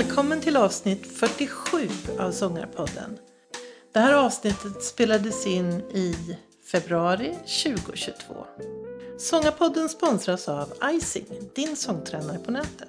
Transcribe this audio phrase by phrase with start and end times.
[0.00, 3.18] Välkommen till avsnitt 47 av Sångarpodden.
[3.92, 6.36] Det här avsnittet spelades in i
[6.72, 7.34] februari
[7.64, 8.46] 2022.
[9.18, 12.88] Sångarpodden sponsras av Icing, din sångtränare på nätet.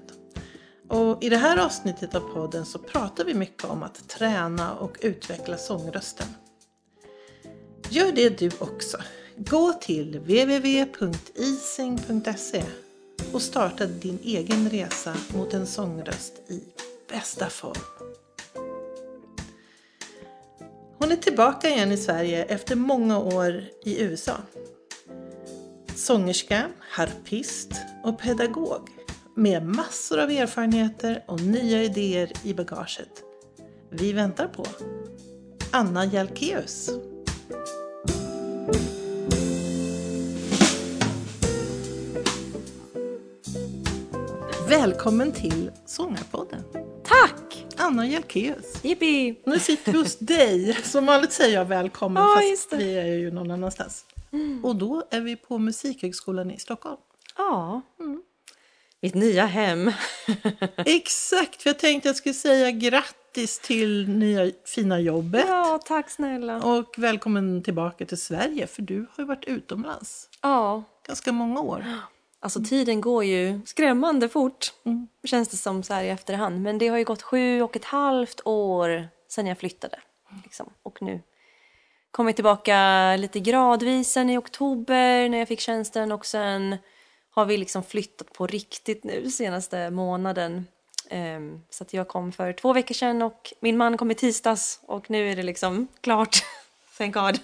[0.90, 4.98] Och I det här avsnittet av podden så pratar vi mycket om att träna och
[5.02, 6.28] utveckla sångrösten.
[7.90, 8.98] Gör det du också.
[9.38, 11.04] Gå till www.ising.se
[13.34, 16.64] och starta din egen resa mot en sångröst i
[17.12, 17.82] bästa form.
[20.98, 24.38] Hon är tillbaka igen i Sverige efter många år i USA.
[25.96, 27.72] Sångerska, harpist
[28.04, 28.90] och pedagog
[29.36, 33.24] med massor av erfarenheter och nya idéer i bagaget.
[33.90, 34.66] Vi väntar på
[35.72, 36.90] Anna Jalkeus.
[44.70, 46.91] Välkommen till Sångarpodden.
[47.12, 47.66] Tack!
[47.78, 48.84] Anna Jalkeus.
[48.84, 49.36] Jippi!
[49.46, 50.74] Nu sitter vi hos dig.
[50.84, 54.06] Som vanligt säger jag välkommen Ja, fast vi är ju någon annanstans.
[54.64, 56.98] Och då är vi på Musikhögskolan i Stockholm.
[57.38, 57.82] Ja.
[59.02, 59.92] Mitt nya hem.
[60.78, 65.46] Exakt, för jag tänkte jag skulle säga grattis till nya fina jobbet.
[65.48, 66.58] ja, tack snälla.
[66.64, 71.86] Och välkommen tillbaka till Sverige, för du har ju varit utomlands Ja, ganska många år.
[72.42, 74.74] Alltså tiden går ju skrämmande fort.
[75.24, 76.62] Känns det som så här i efterhand.
[76.62, 80.00] Men det har ju gått sju och ett halvt år sedan jag flyttade.
[80.44, 80.70] Liksom.
[80.84, 81.22] Och nu
[82.12, 86.78] kom jag tillbaka lite gradvis sen i oktober när jag fick tjänsten och sen
[87.32, 90.68] har vi liksom flyttat på riktigt nu senaste månaden.
[91.10, 94.80] Ehm, så att jag kom för två veckor sedan och min man kom i tisdags
[94.86, 96.38] och nu är det liksom klart.
[96.98, 97.40] Thank God.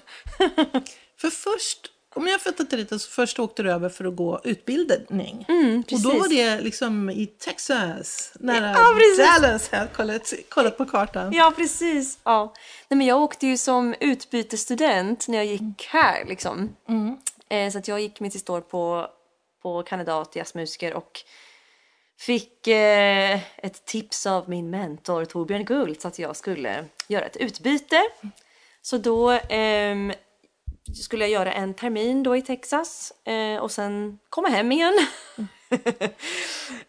[1.17, 4.41] För först, om jag fattat det rätt, så först åkte du över för att gå
[4.43, 5.45] utbildning.
[5.47, 9.41] Mm, och då var det liksom i Texas, nära Ja, precis.
[9.41, 9.69] Dallas.
[9.71, 11.33] Jag har kollat, kollat på kartan.
[11.33, 12.19] Ja, precis.
[12.23, 12.53] Ja.
[12.87, 16.25] Nej, men jag åkte ju som utbytesstudent när jag gick här.
[16.25, 16.75] Liksom.
[17.49, 19.07] Eh, så att jag gick mitt sista år på,
[19.61, 21.23] på kandidat i jazzmusiker och
[22.19, 27.37] fick eh, ett tips av min mentor Torbjörn Gult så att jag skulle göra ett
[27.37, 28.01] utbyte.
[28.81, 30.13] Så då ehm,
[30.95, 34.93] skulle jag göra en termin då i Texas eh, och sen komma hem igen.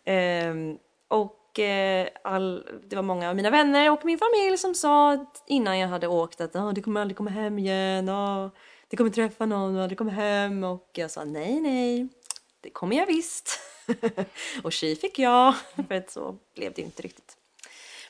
[0.04, 0.78] Ehm,
[1.08, 5.78] och eh, all, det var många av mina vänner och min familj som sa innan
[5.78, 8.48] jag hade åkt att oh, du kommer aldrig komma hem igen, oh,
[8.88, 10.64] du kommer träffa någon och aldrig komma hem.
[10.64, 12.08] Och jag sa nej, nej,
[12.60, 13.60] det kommer jag visst.
[14.62, 15.54] och tji fick jag,
[15.88, 17.36] för att så blev det ju inte riktigt.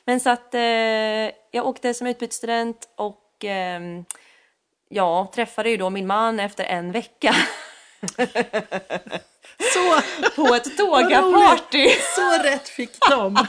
[0.05, 0.61] Men så att eh,
[1.51, 3.45] jag åkte som utbytesstudent och
[4.89, 7.35] ja, träffade ju då min man efter en vecka
[9.73, 10.01] Så,
[10.35, 11.89] på ett tågaparty.
[12.15, 13.35] så rätt fick de.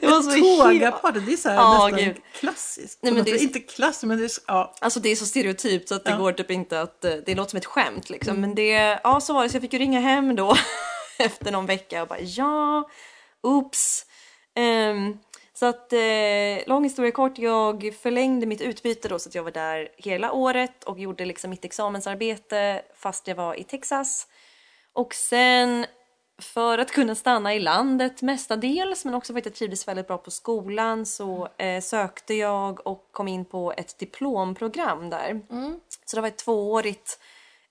[0.00, 0.30] Det var så
[0.62, 2.16] Tågaparty, det är så här Ja, nästan gud.
[2.40, 2.98] klassiskt.
[3.02, 4.74] Nej, men något det är Inte klassiskt, men det är, så- ja.
[4.80, 6.16] Alltså det är så stereotypt så att det Ja.
[6.16, 8.40] går typ inte att, eh, det låter som ett skämt liksom.
[8.40, 10.56] Men det, ja så var det så jag fick ju ringa hem då
[11.18, 12.88] efter någon vecka och bara ja,
[13.42, 14.06] oops.
[14.56, 15.18] Ehm,
[15.54, 19.50] så att eh, lång historia kort, jag förlängde mitt utbyte då så att jag var
[19.50, 24.26] där hela året och gjorde liksom mitt examensarbete fast jag var i Texas.
[24.92, 25.86] Och sen
[26.38, 30.18] för att kunna stanna i landet mestadels men också för att jag trivdes väldigt bra
[30.18, 35.40] på skolan så eh, sökte jag och kom in på ett diplomprogram där.
[36.04, 37.20] Så det var ett tvåårigt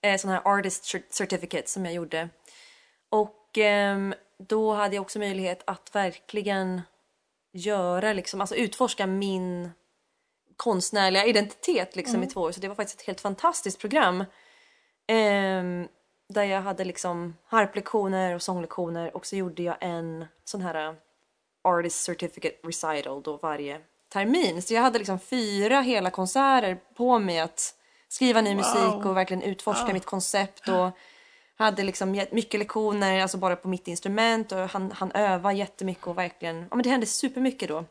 [0.02, 2.30] eh, sån här artist cer- certificate som jag gjorde.
[3.10, 6.82] Och ehm, då hade jag också möjlighet att verkligen
[7.54, 9.72] göra, liksom, alltså utforska min
[10.58, 12.52] konstnärliga identitet liksom, i två år.
[12.52, 14.26] Så det var faktiskt ett helt fantastiskt program.
[15.08, 15.88] Ehm,
[16.30, 20.96] där jag hade liksom harplektioner och sånglektioner och så gjorde jag en sån här uh,
[21.64, 24.62] artist certificate recital då varje termin.
[24.62, 27.76] Så jag hade liksom fyra hela konserter på mig att
[28.08, 30.90] skriva ny musik och verkligen utforska mitt koncept och
[31.64, 36.18] hade liksom mycket lektioner alltså bara på mitt instrument och han, han övade jättemycket och
[36.18, 37.86] verkligen, ja men det hände supermycket då.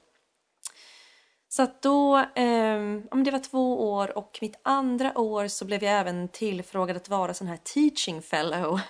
[1.49, 5.65] Så att då, ehm, ja men det var två år och mitt andra år så
[5.65, 8.81] blev jag även tillfrågad att vara sån här teaching fellow.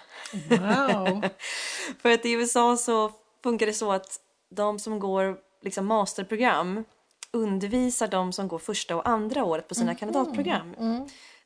[0.49, 1.23] Wow.
[2.03, 3.13] För att i USA så
[3.43, 4.21] funkar det så att
[4.51, 6.85] de som går liksom masterprogram
[7.33, 10.75] undervisar de som går första och andra året på sina kandidatprogram.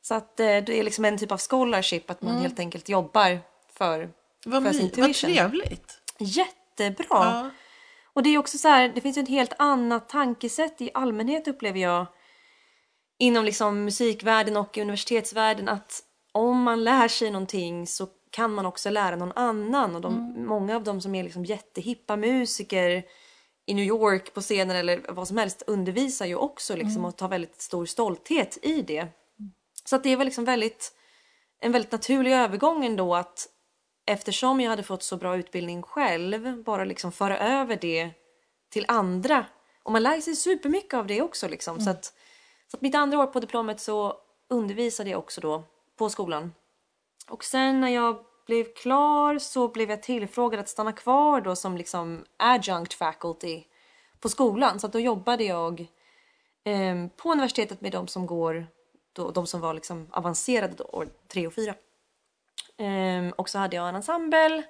[0.07, 3.39] Så att eh, det är liksom en typ av scholarship, att man helt enkelt jobbar
[3.73, 4.09] för,
[4.45, 5.33] Vad, för sin my, vad tuition.
[5.33, 6.01] trevligt.
[6.19, 7.05] Jättebra!
[7.09, 7.49] Ja.
[8.13, 11.47] Och det är också så här, det finns ju ett helt annat tankesätt i allmänhet
[11.47, 12.05] upplever jag
[13.19, 18.89] inom liksom musikvärlden och universitetsvärlden att om man lär sig någonting så kan man också
[18.89, 23.03] lära någon annan och de, många av dem som är liksom jättehippa musiker
[23.65, 27.27] i New York på scenen eller vad som helst undervisar ju också liksom och tar
[27.27, 29.07] väldigt stor stolthet i det.
[29.89, 30.93] Så att det var liksom väldigt,
[31.59, 33.47] en väldigt naturlig övergång ändå att
[34.05, 38.11] eftersom jag hade fått så bra utbildning själv, bara liksom föra över det
[38.69, 39.45] till andra.
[39.83, 41.79] Och man lär sig supermycket av det också liksom.
[41.79, 42.05] Så, att,
[42.71, 44.13] så att mitt andra år på diplomet så
[44.49, 45.63] undervisade jag också då
[45.97, 46.53] på skolan.
[47.29, 51.77] Och sen när jag blev klar så blev jag tillfrågad att stanna kvar då som
[51.77, 53.63] liksom adjunct faculty
[54.19, 54.79] på skolan.
[54.79, 55.79] Så att då jobbade jag
[56.63, 58.67] eh, på universitetet med de som går,
[59.17, 61.75] då, de som var liksom avancerade då, år tre och fyra.
[62.77, 64.63] Ehm, och så hade jag en ensemble.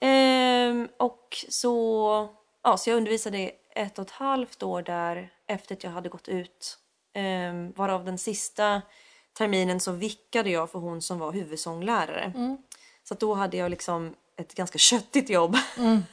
[0.00, 2.28] Ehm, och så,
[2.62, 6.28] ja, så jag undervisade ett och ett halvt år där efter att jag hade gått
[6.28, 6.78] ut.
[7.14, 8.82] Ehm, varav den sista
[9.32, 12.32] terminen så vickade jag för hon som var huvudsånglärare.
[13.04, 15.56] Så att då hade jag liksom ett ganska köttigt jobb.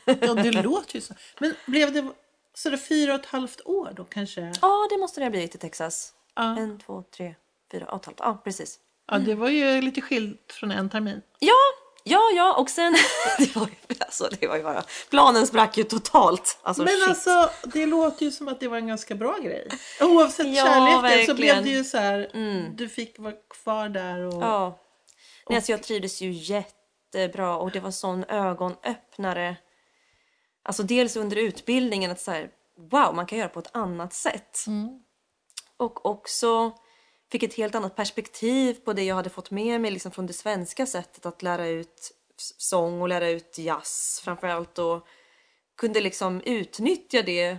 [0.05, 1.13] Ja, det låter ju så.
[1.39, 2.11] Men blev det
[2.53, 4.53] så det fyra och ett halvt år då kanske?
[4.61, 6.13] Ja, det måste det ha blivit i Texas.
[6.35, 6.57] Ja.
[6.57, 7.35] En, två, tre,
[7.71, 8.19] fyra och ett halvt.
[8.19, 8.79] Ja, precis.
[9.07, 11.21] Ja, det var ju lite skilt från en termin.
[11.39, 11.53] Ja,
[12.03, 12.95] ja, ja och sen...
[13.37, 14.83] det, var ju, alltså, det var ju bara...
[15.09, 16.59] Planen sprack ju totalt.
[16.61, 17.07] Alltså, Men shit.
[17.07, 19.67] alltså, det låter ju som att det var en ganska bra grej.
[20.01, 21.35] Oavsett Ja, kärleken så verkligen.
[21.35, 22.29] blev det ju så här,
[22.75, 24.43] du fick vara kvar där och...
[24.43, 24.79] Ja.
[25.49, 29.55] Nej, alltså, jag trivdes ju jättebra och det var sån ögonöppnare.
[30.65, 32.49] Alltså dels under utbildningen att så här,
[32.91, 34.65] wow, man kan göra på ett annat sätt.
[35.77, 36.71] Och också
[37.31, 40.33] fick ett helt annat perspektiv på det jag hade fått med mig liksom från det
[40.33, 45.07] svenska sättet att lära ut sång och lära ut jazz framförallt och
[45.77, 47.57] kunde liksom utnyttja det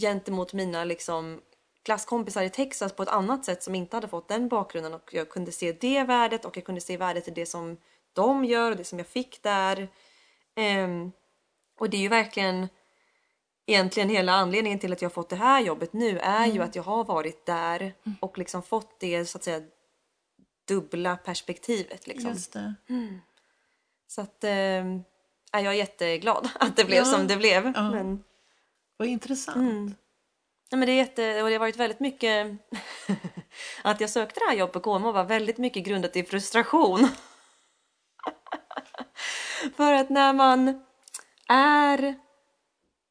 [0.00, 1.40] gentemot mina liksom
[1.84, 5.30] klasskompisar i Texas på ett annat sätt som inte hade fått den bakgrunden och jag
[5.30, 7.76] kunde se det värdet och jag kunde se värdet i det som
[8.12, 9.88] de gör och det som jag fick där.
[10.84, 11.12] Um,
[11.78, 12.68] och det är ju verkligen
[13.68, 16.82] egentligen hela anledningen till att jag fått det här jobbet nu är ju att jag
[16.82, 19.60] har varit där och liksom fått det så att säga
[20.68, 22.30] dubbla perspektivet liksom.
[22.30, 22.74] Just det.
[24.06, 25.02] Så att är
[25.52, 27.04] jag är jätteglad att det blev Ja.
[27.04, 27.72] som det blev.
[27.76, 27.90] Ja.
[27.90, 28.24] Men,
[28.96, 29.96] Vad intressant.
[30.70, 32.46] nej, men det är jätte, och det har varit väldigt mycket
[33.82, 37.08] att jag sökte det här jobbet på KMH var väldigt mycket grundat i frustration.
[39.76, 40.84] För att när man
[41.48, 42.14] är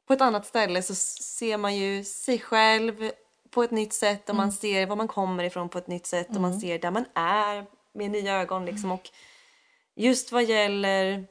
[0.08, 3.12] på ett annat ställe så ser man ju sig själv
[3.50, 6.36] på ett nytt sätt och man ser var man kommer ifrån på ett nytt sätt
[6.36, 8.92] och man ser där man är med nya ögon liksom.
[8.92, 9.10] Och
[9.96, 11.28] just vad gäller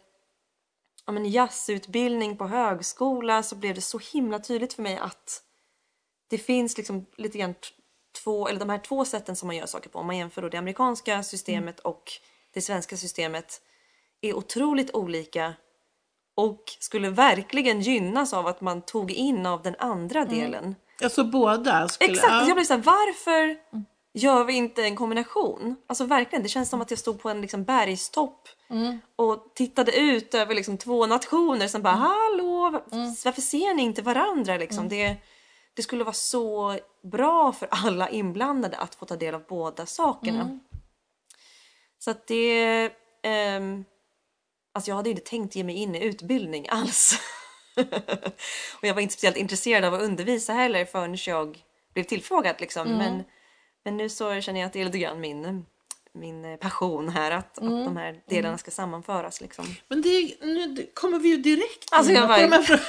[1.06, 5.42] ja, men jazzutbildning på högskola så blev det så himla tydligt för mig att
[6.28, 7.54] det finns liksom lite grann
[8.24, 9.98] två, eller de här två sätten som man gör saker på.
[9.98, 12.12] Om man jämför då det amerikanska systemet och
[12.54, 13.62] det svenska systemet
[14.20, 15.54] är otroligt olika
[16.36, 20.74] och skulle verkligen gynnas av att man tog in av den andra delen.
[21.02, 22.12] Alltså båda skulle...
[22.12, 22.32] Exakt!
[22.32, 22.46] ja.
[22.46, 23.56] Jag blev såhär, varför
[24.14, 25.76] gör vi inte en kombination?
[25.86, 28.48] Alltså verkligen, det känns som att jag stod på en liksom bergstopp
[29.16, 32.70] och tittade ut över liksom två nationer som bara hallå,
[33.24, 34.88] varför ser ni inte varandra liksom?
[34.88, 35.16] Det,
[35.74, 40.58] det skulle vara så bra för alla inblandade att få ta del av båda sakerna.
[41.98, 42.90] Så att det...
[43.22, 43.84] ehm,
[44.76, 47.18] alltså jag hade inte tänkt ge mig in i utbildning alls.
[48.80, 51.58] och jag var inte speciellt intresserad av att undervisa heller förrän jag
[51.94, 52.88] blev tillfrågad liksom.
[52.88, 53.22] Men,
[53.84, 55.66] men nu så känner jag att det är lite grann min,
[56.14, 59.64] min passion här att, att de här delarna ska sammanföras liksom.
[59.88, 62.80] Men det, nu kommer vi ju direkt Alltså, in jag på bara- de här frå-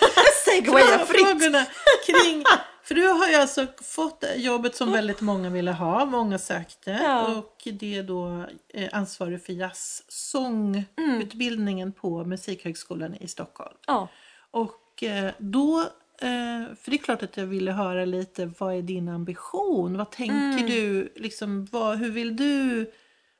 [0.46, 1.26] Segwaya fritt.
[1.28, 1.66] frågorna
[2.06, 2.44] kring...
[2.88, 6.92] För du har ju alltså fått jobbet som väldigt många ville ha, många sökte.
[7.04, 7.28] Ja.
[7.28, 13.76] Och det är då eh, ansvarig för jazzsångutbildningen på Musikhögskolan i Stockholm.
[13.88, 14.08] Ja.
[14.52, 15.80] Och eh, då,
[16.22, 19.98] eh, för det är klart att jag ville höra lite, vad är din ambition?
[19.98, 20.66] Vad tänker Mm.
[20.66, 21.14] du?
[21.16, 22.92] Liksom, vad, hur vill du?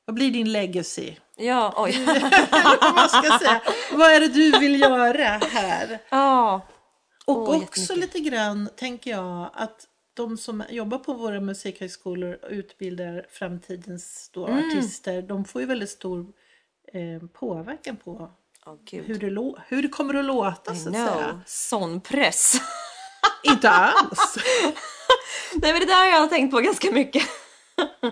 [0.04, 1.14] Vad blir din legacy?
[1.36, 2.04] Ja, oj.
[2.80, 3.60] Vad ska säga.
[3.92, 5.98] Vad är det du vill göra här?
[6.10, 6.60] ja.
[7.28, 12.50] Och Åh, också lite grann tänker jag att de som jobbar på våra musikhögskolor och
[12.50, 14.68] utbildar framtidens då Mm.
[14.68, 16.26] artister, de får ju väldigt stor
[16.92, 18.30] eh, påverkan på
[18.84, 19.04] gud.
[19.06, 21.40] hur det, hur det kommer att låta så att säga.
[21.46, 22.54] Sån press.
[23.42, 24.36] Inte alls.
[25.54, 27.22] Nej men det där har jag tänkt på ganska mycket.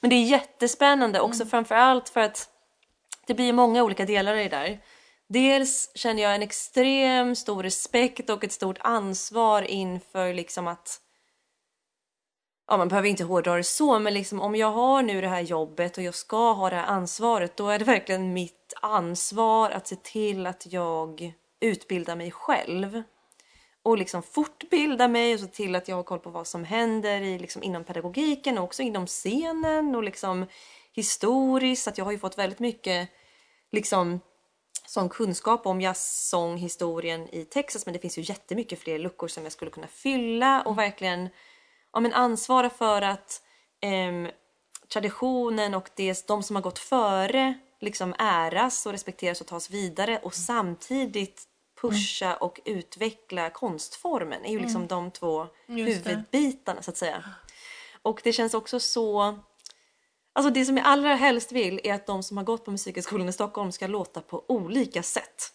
[0.00, 2.48] men det är jättespännande också framförallt för att
[3.26, 4.80] det blir många olika delar i det där.
[5.28, 11.00] Dels känner jag en extrem stor respekt och ett stort ansvar inför liksom att
[12.68, 15.40] Ja, man behöver inte hårdra det så, men liksom om jag har nu det här
[15.40, 19.86] jobbet och jag ska ha det här ansvaret, då är det verkligen mitt ansvar att
[19.86, 23.02] se till att jag utbildar mig själv.
[23.82, 27.20] och liksom fortbilda mig och se till att jag har koll på vad som händer
[27.20, 30.46] i, liksom, inom pedagogiken och också inom scenen och liksom
[30.92, 31.88] historiskt.
[31.88, 33.08] Att jag har ju fått väldigt mycket
[33.72, 34.20] liksom
[34.86, 39.52] sån kunskap om jazzsånghistorien i Texas men det finns ju jättemycket fler luckor som jag
[39.52, 41.28] skulle kunna fylla och verkligen
[41.92, 43.42] ja, men ansvara för att
[43.80, 44.28] em,
[44.88, 50.20] traditionen och det, de som har gått före liksom äras och respekteras och tas vidare
[50.22, 51.42] och samtidigt
[51.80, 56.10] pusha och utveckla konstformen är ju liksom de två Just det.
[56.10, 57.24] huvudbitarna så att säga.
[58.02, 59.38] Och det känns också så
[60.36, 63.28] Alltså det som jag allra helst vill är att de som har gått på Musikhögskolan
[63.28, 65.52] i Stockholm ska låta på olika sätt.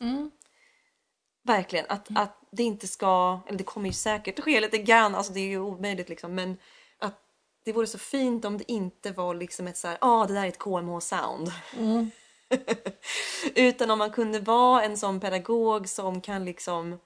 [1.44, 1.86] Verkligen.
[1.90, 5.40] Att, att det inte ska, eller det kommer ju säkert ske lite grann, alltså det
[5.40, 6.58] är ju omöjligt liksom, men
[7.00, 7.20] att
[7.66, 10.44] det vore så fint om det inte var liksom ett så ja ah, det där
[10.44, 11.52] är ett KMH-sound.
[13.56, 17.00] Utan om man kunde vara en sån pedagog som kan liksom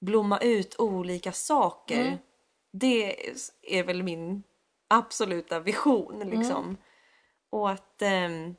[0.00, 2.18] blomma ut olika saker.
[2.72, 3.30] Det
[3.62, 4.42] är väl min
[4.88, 6.76] absoluta vision liksom.
[7.50, 8.54] Och att ehm,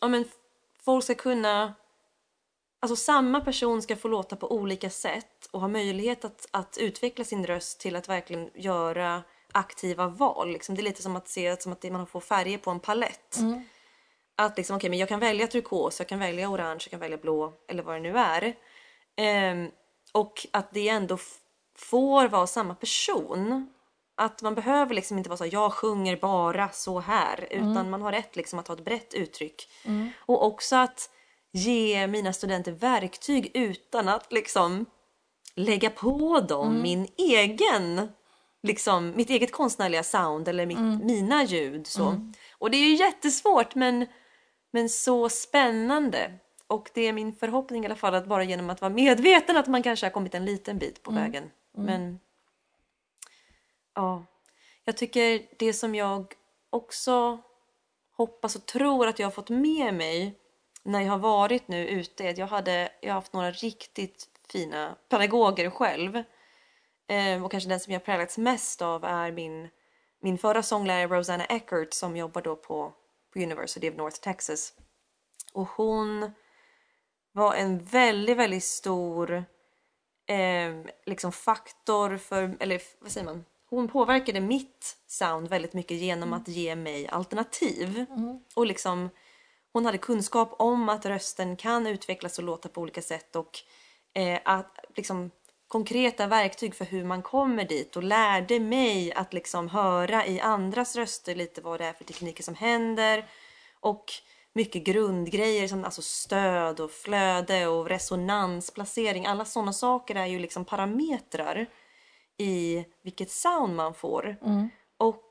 [0.00, 0.24] ja, men
[0.84, 1.74] folk ska kunna...
[2.80, 7.24] Alltså samma person ska få låta på olika sätt och ha möjlighet att, att utveckla
[7.24, 9.22] sin röst till att verkligen göra
[9.52, 10.52] aktiva val.
[10.52, 10.74] Liksom.
[10.74, 13.36] Det är lite som att se som att man får färger på en palett.
[14.36, 17.16] Att liksom, okej, men jag kan välja turkos, jag kan välja orange, jag kan välja
[17.16, 18.56] blå eller vad det nu är.
[19.16, 19.70] Ehm,
[20.12, 21.18] och att det ändå
[21.74, 23.72] får vara samma person.
[24.18, 27.46] Att man behöver liksom inte vara så jag sjunger bara så här.
[27.50, 29.68] Utan man har rätt liksom att ha ett brett uttryck.
[30.18, 31.10] Och också att
[31.52, 34.86] ge mina studenter verktyg utan att liksom
[35.54, 38.08] lägga på dem min egen
[38.62, 41.86] liksom, mitt eget konstnärliga sound eller mitt, mina ljud.
[41.86, 42.30] Så.
[42.58, 44.06] Och det är ju jättesvårt men,
[44.70, 46.32] men så spännande.
[46.66, 49.66] Och det är min förhoppning i alla fall att bara genom att vara medveten att
[49.66, 51.50] man kanske har kommit en liten bit på vägen.
[51.76, 52.18] Men
[53.96, 54.24] ja,
[54.84, 56.34] jag tycker det som jag
[56.70, 57.38] också
[58.16, 60.38] hoppas och tror att jag har fått med mig
[60.82, 64.28] när jag har varit nu ute är att jag, hade, jag har haft några riktigt
[64.48, 66.22] fina pedagoger själv.
[67.08, 69.68] Eh, och kanske den som jag präglats mest av är min,
[70.20, 72.92] min förra sånglärare Rosanna Eckert som jobbar då på,
[73.32, 74.72] på University of North Texas.
[75.52, 76.30] Och hon
[77.32, 79.44] var en väldigt, väldigt stor
[80.26, 80.74] eh,
[81.04, 83.44] liksom faktor för, eller vad säger man?
[83.70, 88.04] Hon påverkade mitt sound väldigt mycket genom att ge mig alternativ.
[88.54, 89.10] Och liksom,
[89.72, 93.58] hon hade kunskap om att rösten kan utvecklas och låta på olika sätt och
[94.14, 95.30] eh, att liksom
[95.68, 100.96] konkreta verktyg för hur man kommer dit och lärde mig att liksom höra i andras
[100.96, 103.28] röster lite vad det är för tekniker som händer
[103.80, 104.04] och
[104.52, 109.26] mycket grundgrejer som alltså stöd och flöde och resonansplacering.
[109.26, 111.66] Alla sådana saker är ju liksom parametrar
[112.38, 114.36] i vilket sound man får.
[114.98, 115.30] Och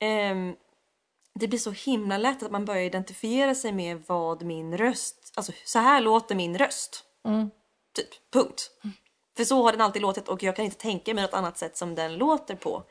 [0.00, 0.54] ehm,
[1.34, 5.52] det blir så himla lätt att man börjar identifiera sig med vad min röst, alltså
[5.64, 7.04] så här låter min röst.
[7.96, 8.70] Typ, punkt.
[9.36, 11.76] För så har den alltid låtit och jag kan inte tänka mig något annat sätt
[11.76, 12.84] som den låter på.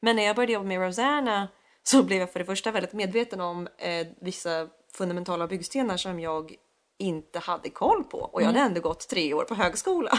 [0.00, 1.48] Men när jag började jobba med Rosanna
[1.82, 6.54] så blev jag för det första väldigt medveten om eh, vissa fundamentala byggstenar som jag
[6.98, 8.18] inte hade koll på.
[8.18, 10.18] Och jag hade ändå gått tre år på högskola.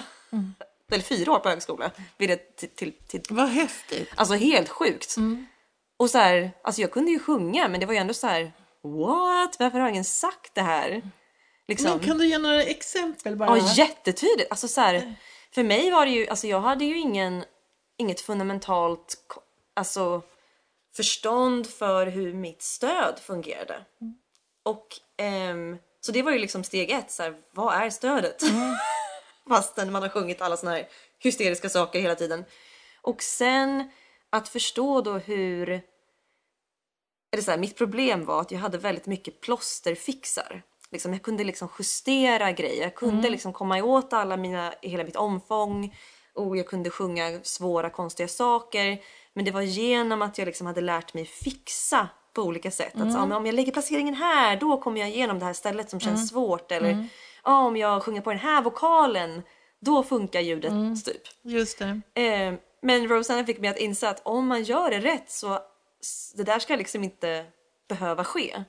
[0.96, 1.92] Eller fyra år på högskola.
[2.18, 4.10] Vid det, till, till, till, Vad häftigt.
[4.16, 5.16] Alltså helt sjukt.
[5.98, 8.52] Och så här, alltså jag kunde ju sjunga men det var ju ändå så här,
[8.84, 9.60] what?
[9.60, 11.02] Varför har ingen sagt det här?
[11.68, 11.90] Liksom.
[11.90, 13.58] Men kan du ge några exempel bara?
[13.58, 14.52] Ja, jättetydligt.
[14.52, 15.16] Alltså så här,
[15.54, 17.44] för mig var det ju, alltså jag hade ju ingen,
[17.98, 19.18] inget fundamentalt
[19.74, 20.22] alltså,
[20.96, 23.86] förstånd för hur mitt stöd fungerade.
[24.64, 28.42] Och ehm, så det var ju liksom steg ett, så här, vad är stödet?
[29.50, 30.88] Fastän man har sjungit alla såna här
[31.20, 32.46] hysteriska saker hela tiden.
[33.02, 33.92] Och sen
[34.30, 35.82] att förstå då hur
[37.32, 40.64] eller så här, mitt problem var att jag hade väldigt mycket plåsterfixar.
[40.92, 45.16] Liksom, jag kunde liksom justera grejer, jag kunde liksom komma åt alla mina, hela mitt
[45.16, 45.96] omfång
[46.34, 49.02] och jag kunde sjunga svåra konstiga saker.
[49.34, 52.94] Men det var genom att jag liksom hade lärt mig fixa på olika sätt.
[52.96, 55.54] Att, så, ja, men om jag lägger placeringen här då kommer jag igenom det här
[55.54, 56.72] stället som känns svårt.
[56.72, 57.08] Eller
[57.44, 59.44] ja, om jag sjunger på den här vokalen
[59.80, 61.22] då funkar ljudet typ.
[61.42, 62.22] Just det.
[62.22, 65.60] Eh, men Rosanna fick mig att inse att om man gör det rätt så
[66.36, 67.46] det där ska liksom inte
[67.88, 68.64] behöva ske.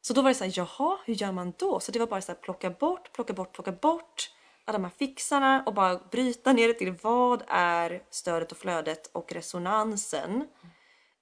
[0.00, 1.80] Så då var det så här, jaha, hur gör man då?
[1.80, 4.30] Så det var bara så här, plocka bort, plocka bort, plocka bort
[4.64, 9.10] alla de här fixarna och bara bryta ner det till vad är stödet och flödet
[9.12, 10.48] och resonansen.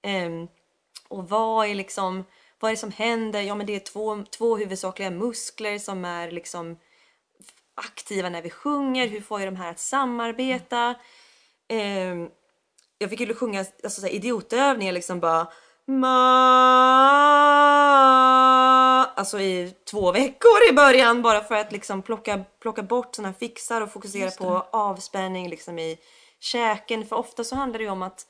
[0.01, 0.47] Ehm,
[1.07, 2.23] och vad är liksom,
[2.59, 3.41] vad är det som händer?
[3.41, 6.77] Ja men det är två, två huvudsakliga muskler som är liksom
[7.75, 9.07] aktiva när vi sjunger?
[9.07, 10.95] Hur får jag de här att samarbeta?
[11.67, 12.29] Ehm,
[12.97, 15.47] jag fick ju sjunga alltså, här, idiotövningar liksom bara
[15.85, 17.29] Ma
[19.15, 23.81] Alltså i två veckor i början bara för att liksom plocka, plocka bort såna fixar
[23.81, 25.97] och fokusera på avspänning liksom i
[26.39, 27.05] käken.
[27.05, 28.27] För ofta så handlar det ju om att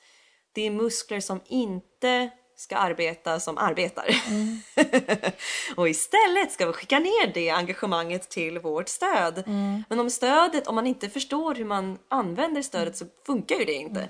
[0.52, 4.04] det är muskler som inte ska arbeta som arbetar.
[5.76, 9.42] och istället ska vi skicka ner det engagemanget till vårt stöd.
[9.88, 13.74] Men om stödet, om man inte förstår hur man använder stödet så funkar ju det
[13.74, 14.08] inte.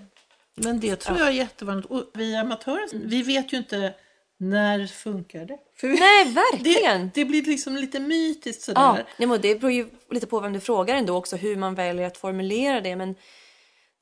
[0.54, 1.90] Men det tror jag är jättevanligt.
[1.90, 3.95] Och vi amatörer, vi vet ju inte
[4.38, 5.59] när funkar det.
[5.76, 7.11] För Nej, det, verkligen!
[7.14, 9.07] det blir liksom lite mytiskt sådär.
[9.16, 12.07] Ja, men det beror ju lite på vem du frågar ändå också hur man väljer
[12.07, 12.97] att formulera det.
[12.97, 13.14] Men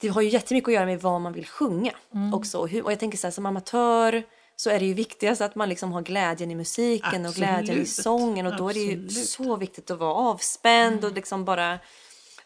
[0.01, 1.93] det har ju jättemycket att göra med vad man vill sjunga
[2.35, 2.59] också.
[2.59, 4.23] Och, hur, och jag tänker så här, som amatör
[4.61, 7.81] så är det ju viktigast att man liksom har glädjen i musiken och glädjen i
[7.81, 7.89] Absolut.
[7.89, 8.47] sången.
[8.47, 9.29] Och då är det ju Absolut.
[9.29, 11.79] så viktigt att vara avspänd och liksom bara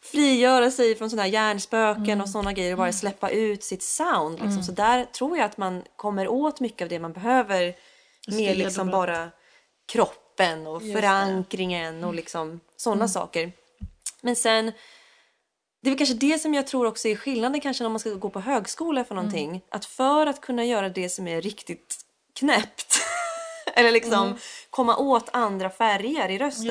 [0.02, 4.40] frigöra sig från sådana här hjärnspöken och sådana grejer och bara släppa ut sitt sound.
[4.40, 4.62] Liksom.
[4.62, 7.74] Så där tror jag att man kommer åt mycket av det man behöver
[8.28, 9.30] med liksom bara
[9.92, 11.00] kroppen och Just det.
[11.00, 13.52] förankringen och liksom sådana saker.
[14.20, 14.72] Men sen,
[15.82, 18.10] det är väl kanske det som jag tror också är skillnaden kanske när man ska
[18.10, 19.62] gå på högskola för någonting.
[19.68, 21.96] Att för att kunna göra det som är riktigt
[22.32, 22.98] knäppt
[23.74, 24.38] eller liksom
[24.70, 26.66] komma åt andra färger i rösten.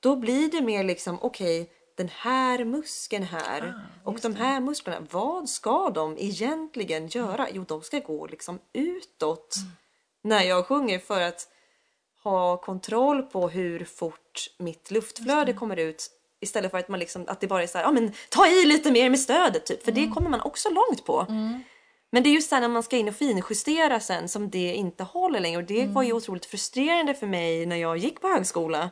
[0.00, 5.06] Då blir det mer liksom, okej, den här muskeln här Ah, och de här musklerna,
[5.10, 7.48] vad ska de egentligen göra?
[7.52, 9.70] Jo, de ska gå liksom utåt Mm.
[10.22, 11.48] när jag sjunger för att
[12.22, 16.10] ha kontroll på hur fort mitt luftflöde kommer ut
[16.44, 18.64] istället för att man liksom, att det bara är så här, ja men ta i
[18.64, 20.04] lite mer med stödet typ, för Mm.
[20.08, 21.26] det kommer man också långt på.
[22.12, 25.04] Men det är just sen när man ska in och finjustera sen som det inte
[25.04, 28.90] håller längre och det var ju otroligt frustrerande för mig när jag gick på högskola.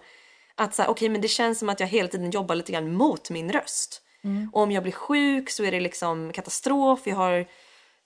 [0.54, 3.30] Att säga, okej men det känns som att jag hela tiden jobbar lite grann mot
[3.30, 4.02] min röst.
[4.52, 7.00] Och om jag blir sjuk så är det liksom katastrof.
[7.04, 7.46] Jag har,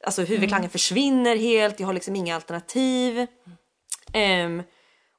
[0.04, 3.26] alltså huvudklangen försvinner helt, jag har liksom inga alternativ.
[4.12, 4.62] Ehm,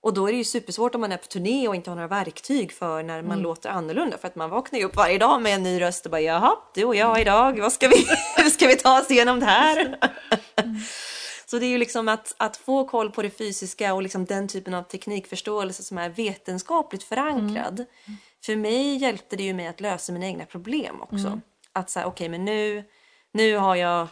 [0.08, 2.08] och då är det ju supersvårt om man är på turné och inte har några
[2.08, 4.18] verktyg för när man låter annorlunda.
[4.18, 6.56] För att man vaknar ju upp varje dag med en ny röst och bara jaha,
[6.74, 7.96] du och jag idag, vad ska vi,
[8.38, 9.98] hur ska vi ta oss igenom det här?
[11.46, 14.48] Så det är ju liksom att, att få koll på det fysiska och liksom den
[14.48, 17.86] typen av teknikförståelse som är vetenskapligt förankrad.
[18.46, 21.40] För mig hjälpte det ju mig att lösa mina egna problem också.
[21.74, 22.84] Att säga okej men nu,
[23.34, 24.08] nu har jag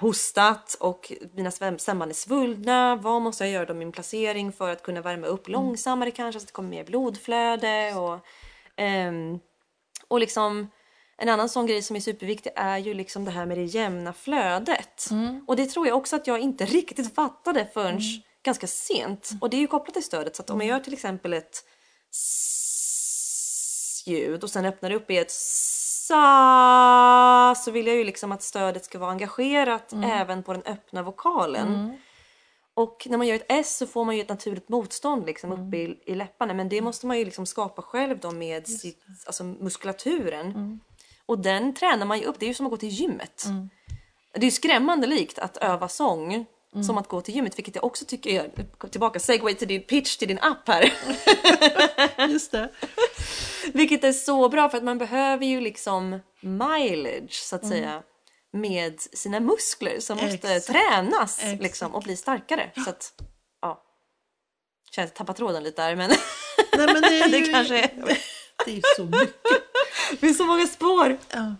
[0.00, 2.96] hostat och mina stämband är svullna.
[2.96, 6.44] Vad måste jag göra då min placering för att kunna värma upp långsammare kanske så
[6.44, 8.18] att det kommer mer blodflöde och
[8.76, 9.38] ehm,
[10.08, 10.70] och liksom
[11.18, 14.12] en annan sån grej som är superviktig är ju liksom det här med det jämna
[14.12, 15.08] flödet.
[15.46, 18.00] Och det tror jag också att jag inte riktigt fattade förrän
[18.42, 19.30] ganska sent.
[19.40, 20.36] Och det är ju kopplat till stödet.
[20.36, 21.64] Så att om jag gör till exempel ett
[24.00, 25.32] s-ljud och sen öppnar upp i ett
[26.08, 31.02] sa så vill jag ju liksom att stödet ska vara engagerat även på den öppna
[31.02, 31.98] vokalen.
[32.74, 35.76] Och när man gör ett S så får man ju ett naturligt motstånd liksom uppe
[35.76, 36.54] i, i läpparna.
[36.54, 40.80] Men det måste man ju liksom skapa själv då med sitt, alltså muskulaturen.
[41.26, 42.36] Och den tränar man ju upp.
[42.38, 43.44] Det är ju som att gå till gymmet.
[44.32, 46.46] Det är ju skrämmande likt att öva sång
[46.84, 47.58] som att gå till gymmet.
[47.58, 50.92] Vilket jag också tycker är, tillbaka, segway till din pitch till din app här.
[52.28, 52.68] Just det.
[53.72, 58.02] Vilket är så bra för att man behöver ju liksom mileage så att säga
[58.52, 60.66] med sina muskler som måste Exakt.
[60.66, 61.62] tränas Exakt.
[61.62, 62.70] liksom och bli starkare.
[62.84, 63.12] Så att,
[63.60, 63.82] ja.
[64.90, 66.10] Känns tappa tråden lite där men
[66.76, 68.18] Nej, men det är det ju, kanske är.
[68.64, 69.34] Det är så mycket.
[70.10, 71.18] Det finns så många spår.
[71.30, 71.54] Ja.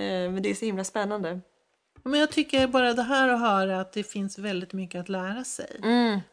[0.00, 1.40] Eh, Men det är så himla spännande.
[2.06, 5.44] Men jag tycker bara det här att höra att det finns väldigt mycket att lära
[5.44, 5.80] sig.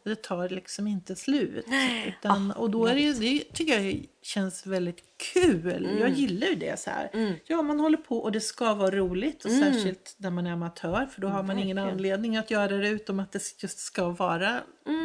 [0.02, 1.66] Det tar liksom inte slut.
[2.06, 5.02] Utan, och då är det, det tycker jag känns väldigt
[5.34, 5.98] kul.
[6.00, 7.38] Jag gillar ju det så här.
[7.46, 9.44] Ja, man håller på och det ska vara roligt.
[9.44, 11.06] Och Särskilt när man är amatör.
[11.06, 14.60] För då har man ingen anledning att göra det utom att det just ska vara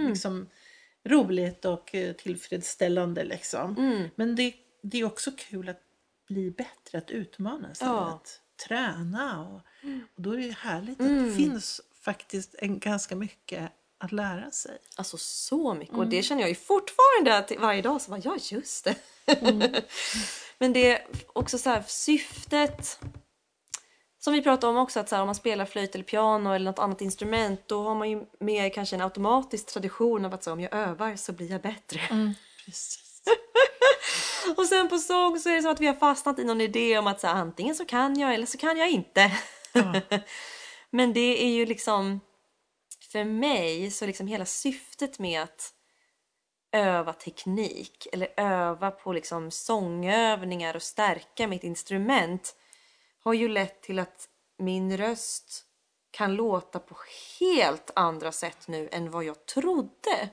[0.08, 0.48] liksom,
[1.08, 3.24] roligt och eh, tillfredsställande.
[3.24, 3.76] Liksom.
[4.16, 5.82] Men det, det är också kul att
[6.28, 7.88] bli bättre, att utmana sig.
[7.88, 8.14] Ja.
[8.16, 9.48] Att träna.
[9.48, 9.62] Och,
[10.16, 14.52] och då är det ju härligt att det finns faktiskt en, ganska mycket att lära
[14.52, 14.78] sig.
[14.96, 15.96] Alltså så mycket.
[15.96, 18.96] Och det känner jag ju fortfarande att varje dag så bara, ja just det.
[20.58, 23.00] Men det är också så här syftet.
[24.20, 26.66] Som vi pratade om också att så här, om man spelar flöjt eller piano eller
[26.66, 30.52] något annat instrument då har man ju mer kanske en automatisk tradition av att så,
[30.52, 32.00] om jag övar så blir jag bättre.
[32.66, 33.22] Precis.
[34.58, 36.98] Och sen på sång så är det så att vi har fastnat i någon idé
[36.98, 39.32] om att så här, antingen så kan jag eller så kan jag inte.
[40.90, 42.20] Men det är ju liksom
[43.12, 45.74] för mig så liksom hela syftet med att
[46.72, 52.56] öva teknik eller öva på liksom sångövningar och stärka mitt instrument
[53.24, 55.66] har ju lett till att min röst
[56.12, 56.96] kan låta på
[57.40, 60.30] helt andra sätt nu än vad jag trodde.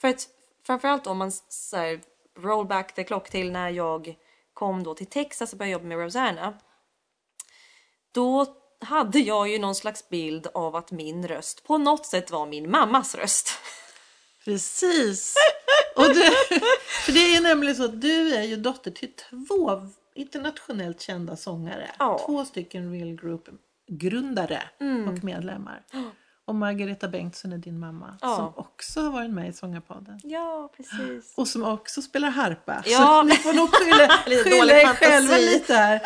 [0.00, 0.28] För att
[0.66, 2.00] framförallt om man så här,
[2.38, 4.16] roll back the clock till när jag
[4.54, 6.58] kom då till Texas och började jobba med Rosanna.
[8.14, 8.46] Då
[8.80, 12.70] hade jag ju någon slags bild av att min röst på något sätt var min
[12.70, 13.50] mammas röst.
[14.44, 15.34] Precis.
[15.96, 16.30] Och det,
[17.04, 19.82] för det är nämligen så att du är ju dotter till två
[20.14, 21.90] internationellt kända sångare.
[21.98, 22.22] Ja.
[22.26, 25.08] Två stycken Real Group-grundare Mm.
[25.08, 25.82] och medlemmar.
[26.46, 28.36] Och Margareta Bengtsson är din mamma Ja.
[28.36, 30.20] som också har varit med i Sångarpodden.
[30.22, 31.34] Ja, precis.
[31.36, 32.82] Och som också spelar harpa.
[32.86, 32.98] Ja.
[32.98, 34.08] Så ni får nog skylla,
[34.44, 36.00] skylla er själva lite här.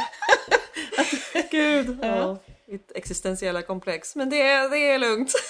[1.50, 1.98] Gud.
[2.02, 2.38] Ja.
[2.66, 4.16] Mitt existentiella komplex.
[4.16, 5.32] Men det är, det är lugnt.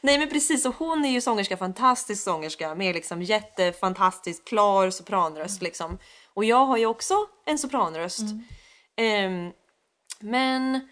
[0.00, 5.62] Nej men precis, och hon är ju sångerska, fantastisk sångerska med liksom jättefantastiskt klar sopranröst
[5.62, 5.98] liksom.
[6.34, 7.14] Och jag har ju också
[7.46, 8.22] en sopranröst.
[8.96, 9.50] Ehm,
[10.20, 10.88] men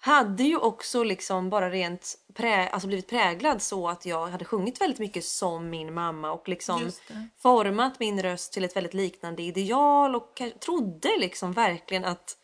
[0.00, 4.80] hade ju också liksom bara rent prä, alltså blivit präglad så att jag hade sjungit
[4.80, 6.90] väldigt mycket som min mamma och liksom
[7.38, 12.36] format min röst till ett väldigt liknande ideal och trodde liksom verkligen att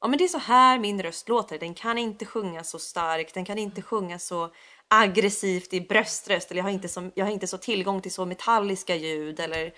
[0.00, 1.58] ja men det är så här min röst låter.
[1.58, 4.52] Den kan inte sjunga så starkt, den kan inte sjunga så
[4.88, 8.26] aggressivt i bröströst eller jag har inte så, jag har inte så tillgång till så
[8.26, 9.72] metalliska ljud eller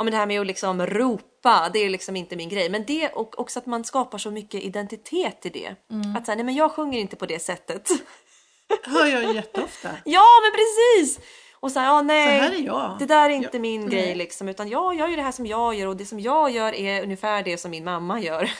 [0.00, 2.70] ja men det här med att liksom ropa, det är liksom inte min grej.
[2.70, 5.74] Men det och också att man skapar så mycket identitet i det.
[6.16, 7.88] Att säga, nej men jag sjunger inte på det sättet.
[8.82, 9.88] hör jag jätteofta.
[10.04, 11.20] ja men precis!
[11.54, 12.38] Och så här, ja nej.
[12.38, 12.96] Så här är jag.
[12.98, 13.90] Det där är inte Ja, min nej.
[13.90, 14.48] grej liksom.
[14.48, 17.02] Utan jag gör ju det här som jag gör och det som jag gör är
[17.02, 18.50] ungefär det som min mamma gör.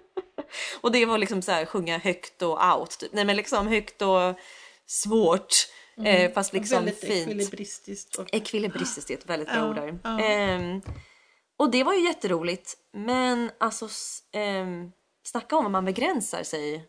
[0.80, 2.98] och det var liksom så här sjunga högt och out.
[2.98, 3.12] Typ.
[3.12, 4.38] Nej men liksom högt och
[4.86, 5.54] svårt.
[6.06, 6.84] Eh, fast liksom Mm.
[6.84, 7.28] Väldigt fint.
[7.28, 8.16] ekvilibristiskt.
[8.16, 8.34] Och...
[8.34, 9.98] Ekvilibristiskt är ett väldigt bra Ja, ord där.
[10.04, 10.20] ja.
[10.20, 10.82] Ehm,
[11.56, 12.76] och det var ju jätteroligt.
[12.92, 13.88] Men alltså,
[14.32, 16.88] ehm, snacka om att man begränsar sig.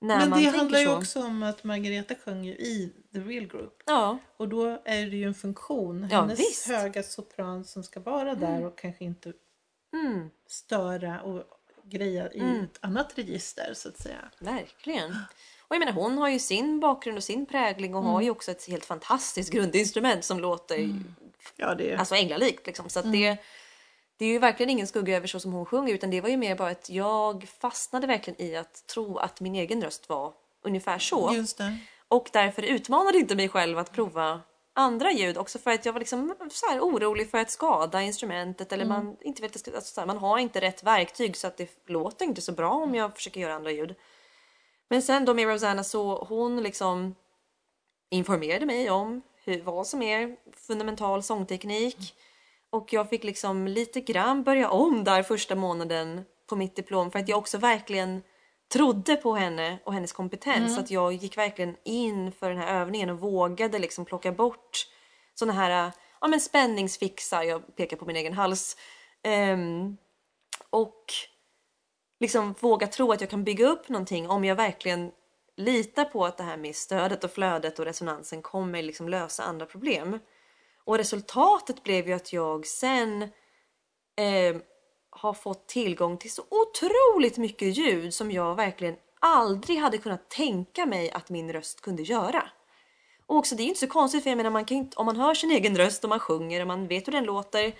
[0.00, 0.96] När Men man det tänker handlar ju så.
[0.96, 3.82] också om att Margareta sjöng ju i The Real Group.
[3.86, 6.08] Ja, Och då är det ju en funktion.
[6.10, 6.66] Ja, Hennes visst.
[6.66, 9.32] höga sopran som ska vara där och kanske inte
[9.94, 11.44] mm, störa och
[11.84, 14.30] greja i ett annat register så att säga.
[14.38, 15.16] verkligen.
[15.72, 18.24] Och jag menar hon har ju sin bakgrund och sin prägling och har Mm.
[18.24, 20.88] ju också ett helt fantastiskt grundinstrument som låter
[21.56, 22.88] Ja, det alltså änglalikt liksom.
[22.88, 23.12] Så Mm.
[23.12, 23.36] det,
[24.16, 26.36] det är ju verkligen ingen skugga över så som hon sjunger utan det var ju
[26.36, 30.32] mer bara att jag fastnade verkligen i att tro att min egen röst var
[30.62, 31.30] ungefär så.
[32.08, 34.40] Och därför utmanade inte mig själv att prova
[34.74, 38.72] andra ljud också för att jag var liksom så här orolig för att skada instrumentet
[38.72, 41.70] eller man inte vet, alltså så här, man har inte rätt verktyg så att det
[41.86, 43.94] låter inte så bra om jag försöker göra andra ljud.
[44.92, 47.14] Men sen då med Rosanna så hon liksom
[48.10, 52.14] informerade mig om hur, vad som är fundamental sångteknik
[52.70, 57.18] och jag fick liksom lite grann börja om där första månaden på mitt diplom för
[57.18, 58.22] att jag också verkligen
[58.72, 60.78] trodde på henne och hennes kompetens.
[60.78, 64.86] Att jag gick verkligen in för den här övningen och vågade liksom plocka bort
[65.34, 67.42] såna här ja, men spänningsfixar.
[67.42, 68.76] Jag pekar på min egen hals.
[69.22, 69.96] Ehm,
[70.70, 71.04] och
[72.22, 75.10] liksom våga tro att jag kan bygga upp någonting om jag verkligen
[75.56, 79.66] litar på att det här med stödet och flödet och resonansen kommer liksom lösa andra
[79.66, 80.18] problem.
[80.84, 84.56] Och resultatet blev ju att jag sen eh,
[85.10, 90.86] har fått tillgång till så otroligt mycket ljud som jag verkligen aldrig hade kunnat tänka
[90.86, 92.44] mig att min röst kunde göra.
[93.26, 95.06] Och också det är ju inte så konstigt för jag menar man kan inte, om
[95.06, 97.74] man hör sin egen röst och man sjunger och man vet hur den låter.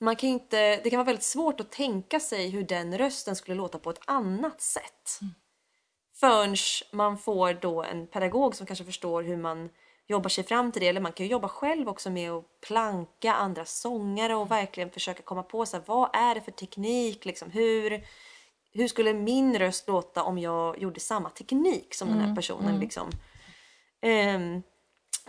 [0.00, 3.56] Man kan inte, det kan vara väldigt svårt att tänka sig hur den rösten skulle
[3.56, 5.20] låta på ett annat sätt.
[6.20, 6.56] Förrän
[6.92, 9.68] man får då en pedagog som kanske förstår hur man
[10.06, 10.88] jobbar sig fram till det.
[10.88, 15.22] Eller man kan ju jobba själv också med att planka andra sångare och verkligen försöka
[15.22, 17.24] komma på så här, vad är det för teknik?
[17.24, 18.06] Liksom, hur,
[18.72, 22.80] hur skulle min röst låta om jag gjorde samma teknik som den här personen?
[22.80, 23.10] Liksom?
[24.00, 24.62] Ehm,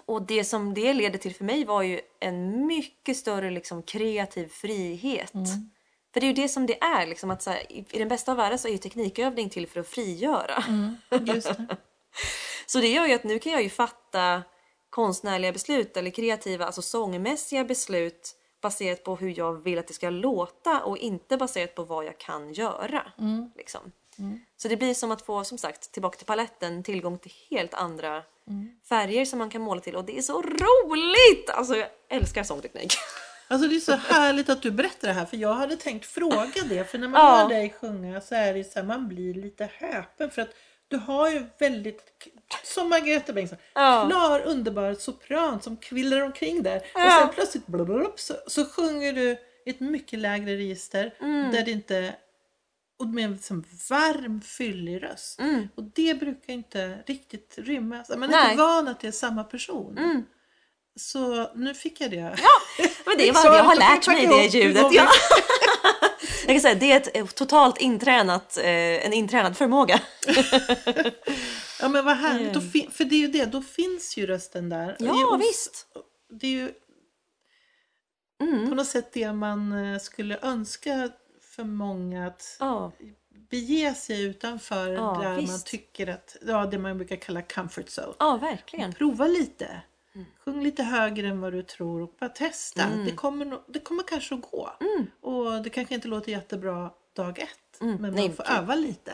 [0.07, 4.47] och det som det leder till för mig var ju en mycket större liksom, kreativ
[4.47, 5.31] frihet.
[6.13, 7.07] För det är ju det som det är.
[7.07, 9.87] Liksom, att här, i, den bästa av världar så är ju teknikövning till för att
[9.87, 10.63] frigöra.
[11.25, 11.77] Just det.
[12.65, 14.43] Så det gör ju att nu kan jag ju fatta
[14.89, 20.09] konstnärliga beslut eller kreativa, alltså sångmässiga beslut baserat på hur jag vill att det ska
[20.09, 23.11] låta och inte baserat på vad jag kan göra.
[23.55, 23.91] Liksom.
[24.57, 28.23] Så det blir som att få, som sagt, tillbaka till paletten, tillgång till helt andra
[28.89, 31.49] färger som man kan måla till och det är så roligt!
[31.49, 32.93] Alltså jag älskar sångteknik.
[33.49, 36.63] Alltså det är så härligt att du berättar det här för jag hade tänkt fråga
[36.69, 37.37] det för när man Ja.
[37.37, 40.49] hör dig sjunga så är det så här, man blir lite häpen för att
[40.87, 42.01] du har ju väldigt,
[42.63, 44.05] som Margareta Bengtsson, Ja.
[44.09, 46.75] klar underbar sopran som kvillar omkring där.
[46.77, 47.17] Och Ja.
[47.25, 51.51] sen plötsligt blablabla, så, så sjunger du ett mycket lägre register Mm.
[51.51, 52.15] där det inte
[52.99, 55.39] och med en liksom varm, fyllig röst.
[55.39, 55.67] Mm.
[55.75, 58.09] Och det brukar inte riktigt rymmas.
[58.09, 58.51] Man är Nej.
[58.51, 59.97] inte van att det är samma person.
[59.97, 60.23] Mm.
[60.95, 62.37] Så nu fick jag det.
[63.05, 64.87] Men det är vad jag har lärt mig det ljudet.
[64.91, 65.07] Ja.
[66.45, 68.65] Jag kan säga det är ett eh, totalt intränat, eh,
[69.05, 69.99] en intränad förmåga.
[71.81, 72.71] Ja men vad härligt.
[72.71, 74.95] Fin- för det är ju det, då finns ju rösten där.
[74.99, 75.85] Ja, Och visst.
[76.29, 76.71] Det är ju
[78.41, 78.69] Mm.
[78.69, 81.09] på något sätt det man eh, skulle önska
[81.57, 82.91] för många att Ja,
[83.49, 85.67] bege sig utanför Ja, där man visst.
[85.67, 88.13] tycker att, ja det man brukar kalla comfort zone.
[88.19, 88.93] ja verkligen.
[88.93, 89.81] Prova lite.
[90.45, 92.83] Sjung lite högre än vad du tror och bara testa.
[92.83, 93.05] Mm.
[93.05, 94.69] Det, kommer, det kommer kanske att gå.
[95.21, 97.49] Och det kanske inte låter jättebra dag ett.
[97.79, 98.13] Men man Mm.
[98.15, 98.57] Nej, får gud.
[98.57, 99.11] öva lite.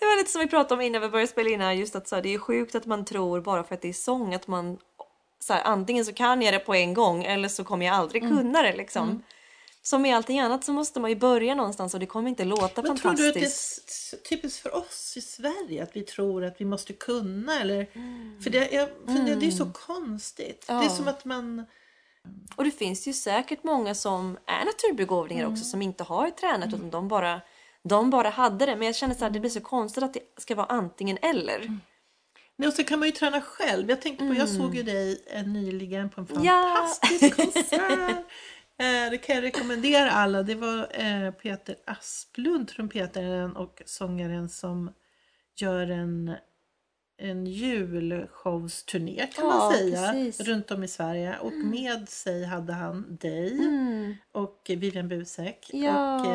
[0.00, 2.08] Det var lite som vi pratade om innan vi började spela in här, just att
[2.08, 4.46] så här, det är sjukt att man tror bara för att det är sång att
[4.46, 4.78] man
[5.38, 8.22] så här, antingen så kan jag det på en gång eller så kommer jag aldrig
[8.22, 8.36] Mm.
[8.36, 9.22] kunna det liksom.
[9.86, 12.82] Som med allting annat så måste man ju börja någonstans och det kommer inte låta
[12.82, 14.28] Men tror du att det är fantastiskt.
[14.28, 17.60] typiskt för oss i Sverige att vi tror att vi måste kunna?
[17.60, 18.40] Eller, Mm.
[18.42, 20.64] För det, jag funderar, det är så konstigt.
[20.66, 20.88] Det är Ja.
[20.90, 21.66] som att man...
[22.56, 25.52] Och det finns ju säkert många som är naturbegåvningar Mm.
[25.52, 27.40] också som inte har tränat utan de bara,
[27.82, 28.76] de bara hade det.
[28.76, 31.56] Men jag känner så här, det blir så konstigt att det ska vara antingen eller.
[31.60, 31.80] Mm.
[32.56, 33.90] Nej, och så kan man ju träna själv.
[33.90, 36.44] Jag tänkte på, jag såg ju dig eh, nyligen på en Mm.
[36.44, 36.74] Ja.
[37.00, 38.24] fantastisk konsert.
[38.78, 40.42] Eh, det kan jag rekommendera alla.
[40.42, 44.92] Det var eh, Peter Asplund, trumpetaren och sångaren som
[45.56, 46.34] gör en,
[47.18, 50.12] en julshowsturné kan Ja, man säga.
[50.12, 50.40] precis.
[50.48, 51.38] Runt om i Sverige.
[51.38, 54.14] Och med sig hade han dig Mm.
[54.32, 56.20] och Vivian Busek Ja.
[56.20, 56.26] och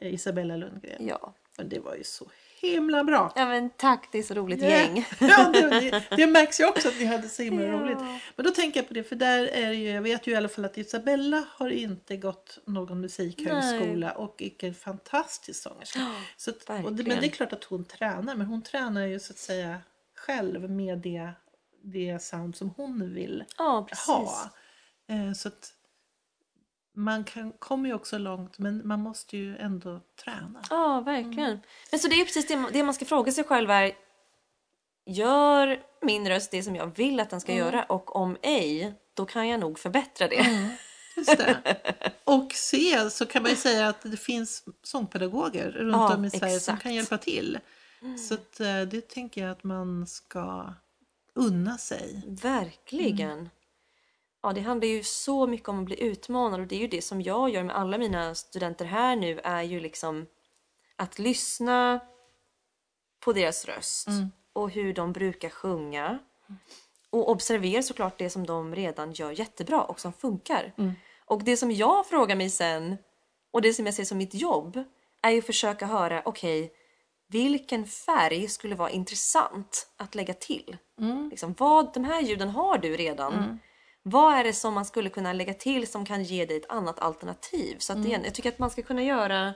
[0.00, 1.06] eh, Isabella Lundgren.
[1.08, 1.34] Ja.
[1.58, 2.24] Och det var ju så
[2.60, 3.32] himla bra.
[3.36, 4.68] ja, men tack, det är så roligt Ja.
[4.68, 5.06] gäng.
[5.20, 7.72] Ja, det, det, märks ju också att ni hade så himla Ja.
[7.72, 7.98] roligt.
[8.36, 10.48] Men då tänker jag på det, för där är ju, jag vet ju i alla
[10.48, 16.00] fall att Isabella har inte gått någon musikhögskola och är en fantastisk sångerska.
[16.36, 19.20] Så, att- och det, men det är klart att hon tränar, men hon tränar ju
[19.20, 19.78] så att säga
[20.16, 21.30] själv med det,
[21.84, 23.44] det sound som hon vill
[23.88, 24.06] precis.
[24.06, 24.50] ha.
[25.08, 25.72] Eh, så att
[26.96, 30.62] man kan, kommer ju också långt, men man måste ju ändå träna.
[30.70, 31.60] Ja, verkligen.
[31.90, 33.92] Men så det är precis det, det man ska fråga sig själv är
[35.06, 39.26] Gör min röst det som jag vill att den ska göra och om ej, då
[39.26, 40.70] kan jag nog förbättra det.
[41.16, 41.76] Just det.
[42.24, 46.30] Och se så kan man ju säga att det finns sångpedagoger runt Ja, om i
[46.30, 46.82] Sverige som exakt.
[46.82, 47.58] kan hjälpa till.
[48.28, 50.74] Så att, eh, det tänker jag att man ska
[51.34, 52.22] unna sig.
[52.42, 53.50] Verkligen.
[54.42, 57.02] Ja, det handlar ju så mycket om att bli utmanad och det är ju det
[57.02, 60.26] som jag gör med alla mina studenter här nu är ju liksom
[60.96, 62.00] att lyssna
[63.24, 64.08] på deras röst
[64.52, 66.18] och hur de brukar sjunga.
[67.10, 70.72] Och observera såklart det som de redan gör jättebra och som funkar.
[71.24, 72.96] Och det som jag frågar mig sen
[73.50, 74.84] och det som jag ser som mitt jobb
[75.22, 76.72] är ju att försöka höra, okej,
[77.28, 80.76] vilken färg skulle vara intressant att lägga till?
[81.30, 83.32] Liksom, vad, de här ljuden har du redan.
[84.02, 87.00] Vad är det som man skulle kunna lägga till som kan ge dig ett annat
[87.00, 87.76] alternativ?
[87.78, 89.54] Så att det, jag tycker att man ska kunna göra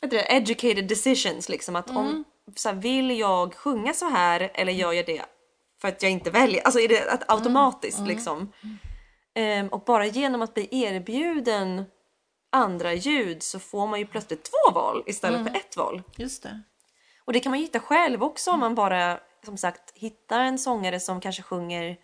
[0.00, 1.48] det, educated decisions.
[1.48, 2.24] Liksom, att om,
[2.56, 5.22] så här, vill jag sjunga så här eller gör jag det
[5.80, 6.62] för att jag inte väljer?
[6.62, 8.52] Alltså är det att automatiskt liksom?
[9.34, 11.84] Ehm, och bara genom att bli erbjuden
[12.52, 16.02] andra ljud så får man ju plötsligt två val istället för ett val.
[16.16, 16.62] Just det.
[17.24, 20.58] Och det kan man ju hitta själv också om man bara som sagt hittar en
[20.58, 21.96] sångare som kanske sjunger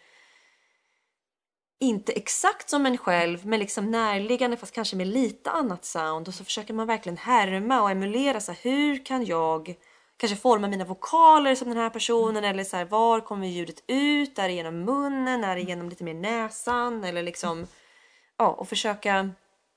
[1.82, 6.34] inte exakt som en själv men liksom närliggande fast kanske med lite annat sound och
[6.34, 9.74] så försöker man verkligen härma och emulera så här, hur kan jag
[10.16, 14.38] kanske forma mina vokaler som den här personen eller så här, var kommer ljudet ut?
[14.38, 15.44] Är det genom munnen?
[15.44, 17.04] Är det genom lite mer näsan?
[17.04, 17.66] Eller liksom
[18.38, 19.30] ja, och försöka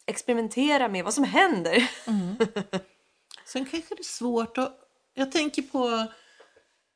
[0.05, 1.89] experimentera med vad som händer.
[3.45, 4.79] Sen kanske det är svårt att...
[5.13, 6.07] Jag tänker på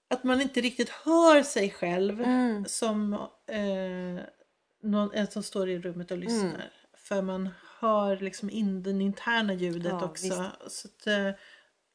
[0.10, 2.66] att man inte riktigt hör sig själv Mm.
[2.66, 3.14] som
[3.48, 4.24] eh,
[4.82, 6.28] någon, en som står i rummet och Mm.
[6.30, 6.72] lyssnar.
[6.98, 10.52] För man hör liksom in det interna ljudet Ja, också.
[10.68, 11.30] Så att, eh,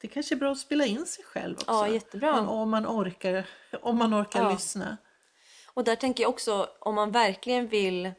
[0.00, 1.66] det kanske är bra att spela in sig själv också.
[1.70, 2.32] Ja, jättebra.
[2.32, 3.46] Men om man orkar,
[3.82, 4.52] om man orkar Ja.
[4.52, 4.96] lyssna.
[5.74, 8.12] Och där tänker jag också, om man verkligen vill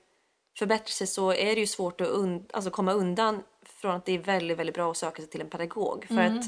[0.57, 4.11] förbättra sig så är det ju svårt att und- alltså komma undan från att det
[4.11, 6.05] är väldigt, väldigt bra att söka sig till en pedagog.
[6.07, 6.45] För, att,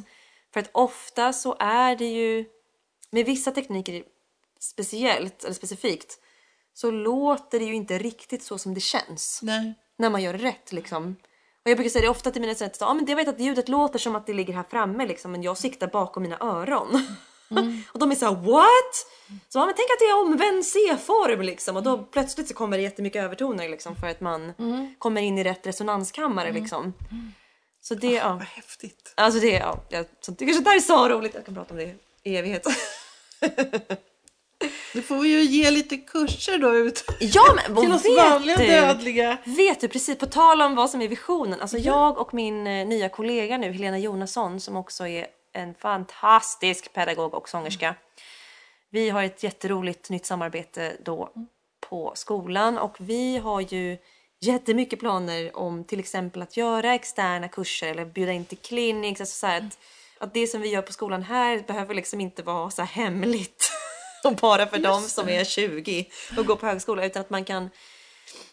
[0.53, 2.45] för att ofta så är det ju,
[3.12, 4.03] med vissa tekniker
[4.60, 6.19] speciellt, eller specifikt,
[6.77, 9.73] så låter det ju inte riktigt så som det känns Nej.
[9.97, 11.15] när man gör det rätt liksom.
[11.63, 13.69] Och jag brukar säga det ofta till mina studenter, ja men jag vet att ljudet
[13.69, 17.07] låter som att det ligger här framme liksom, men jag siktar bakom mina öron.
[17.91, 19.07] och de är så här: what?
[19.49, 22.83] Så man tänk att det är omvänd C-form liksom och då plötsligt så kommer det
[22.83, 24.53] jättemycket övertoner liksom för att man
[24.97, 26.93] kommer in i rätt resonanskammare liksom.
[27.81, 28.33] Så det, ja.
[28.33, 29.13] Vad häftigt.
[29.15, 31.33] Alltså det, ja, jag tycker sånt där är så roligt.
[31.33, 32.67] Jag kan prata om det i evighet.
[34.93, 38.58] Nu får vi ju ge lite kurser då ut Ja men till oss vet vanliga
[38.58, 38.67] du?
[38.67, 39.38] dödliga.
[39.43, 41.62] Vet du precis, på tal om vad som är visionen.
[41.62, 46.93] Alltså jag och min eh, nya kollega nu, Helena Jonasson, som också är en fantastisk
[46.93, 47.95] pedagog och sångerska.
[48.89, 51.30] Vi har ett jätteroligt nytt samarbete då
[51.89, 53.97] på skolan och vi har ju
[54.41, 59.21] jättemycket planer om till exempel att göra externa kurser eller bjuda in till clinics.
[59.21, 59.78] Alltså så att,
[60.19, 63.71] att det som vi gör på skolan här behöver liksom inte vara så här hemligt
[64.23, 66.06] och bara för dem som är 20
[66.38, 67.69] och går på högskola utan att man kan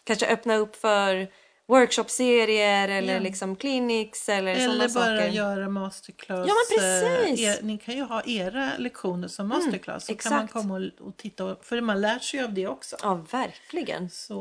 [0.03, 1.27] kanske öppna upp för
[1.67, 3.19] workshopserier eller Ja.
[3.19, 5.31] liksom clinics eller, Eller sådana bara saker.
[5.31, 6.47] göra masterclass.
[6.47, 7.39] Ja, men precis.
[7.43, 10.05] eh, Er, ni kan ju ha era lektioner som masterclass.
[10.05, 11.45] så kan man komma och, och titta.
[11.45, 12.95] och- För man lär sig ju av det också.
[13.01, 14.09] Ja, verkligen.
[14.09, 14.35] Så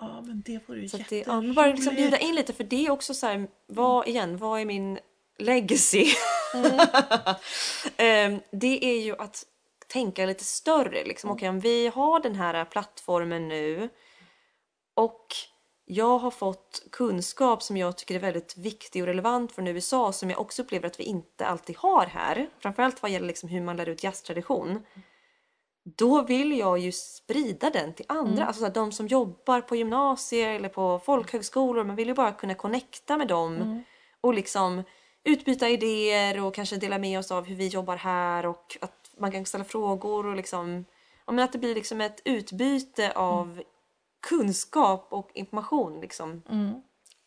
[0.00, 1.26] ja, men det vore ju Så att det, jätteroligt.
[1.28, 4.36] ja, men bara liksom bjuda in lite för det är också så här, vad igen,
[4.38, 4.98] vad är min
[5.38, 6.06] legacy?
[7.96, 9.44] Ehm, det är ju att
[9.88, 11.30] tänka lite större liksom.
[11.30, 13.88] Okej, om vi har den här plattformen nu
[14.94, 15.26] och
[15.84, 20.30] jag har fått kunskap som jag tycker är väldigt viktig och relevant från USA som
[20.30, 22.50] jag också upplever att vi inte alltid har här.
[22.58, 24.86] Framförallt vad gäller liksom hur man lär ut jazztradition.
[25.84, 28.46] Då vill jag ju sprida den till andra.
[28.46, 31.84] Alltså så här, de som jobbar på gymnasier eller på folkhögskolor.
[31.84, 33.84] Man vill ju bara kunna connecta med dem
[34.20, 34.82] och liksom
[35.24, 39.32] utbyta idéer och kanske dela med oss av hur vi jobbar här och att man
[39.32, 40.84] kan ställa frågor och liksom
[41.26, 43.62] ja, men att det blir liksom ett utbyte av
[44.28, 46.42] kunskap och information liksom.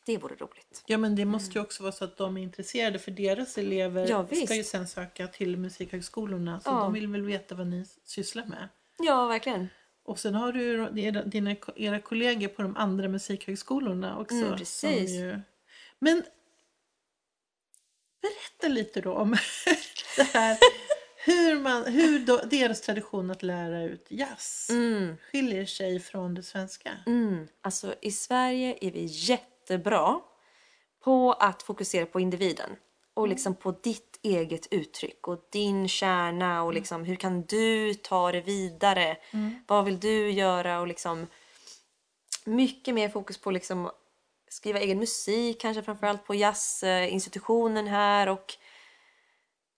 [0.06, 0.84] Det vore roligt.
[0.86, 4.08] Ja men det måste ju också vara så att de är intresserade för deras elever
[4.10, 6.74] Ja, ska ju sen söka till musikhögskolorna så Ja.
[6.80, 8.70] de vill väl veta vad ni sysslar med.
[9.00, 9.68] Ja, verkligen.
[10.04, 14.36] Och sen har du ju era, dina, era kollegor på de andra musikhögskolorna också.
[14.36, 15.10] Mm, som precis.
[15.12, 15.42] Ju...
[16.00, 16.24] Men
[18.22, 19.30] berätta lite då om
[20.18, 20.58] det här.
[21.30, 25.18] Hur, man, hur då, deras tradition att lära ut jazz Mm.
[25.32, 26.92] skiljer sig från det svenska.
[27.06, 27.48] Mm.
[27.62, 30.20] Alltså i Sverige är vi jättebra
[31.04, 32.70] på att fokusera på individen
[33.14, 38.32] och liksom på ditt eget uttryck och din kärna och liksom hur kan du ta
[38.32, 39.18] det vidare?
[39.68, 41.28] Vad vill du göra och liksom
[42.46, 43.92] mycket mer fokus på liksom
[44.50, 48.54] skriva egen musik kanske framförallt på jazzinstitutionen här och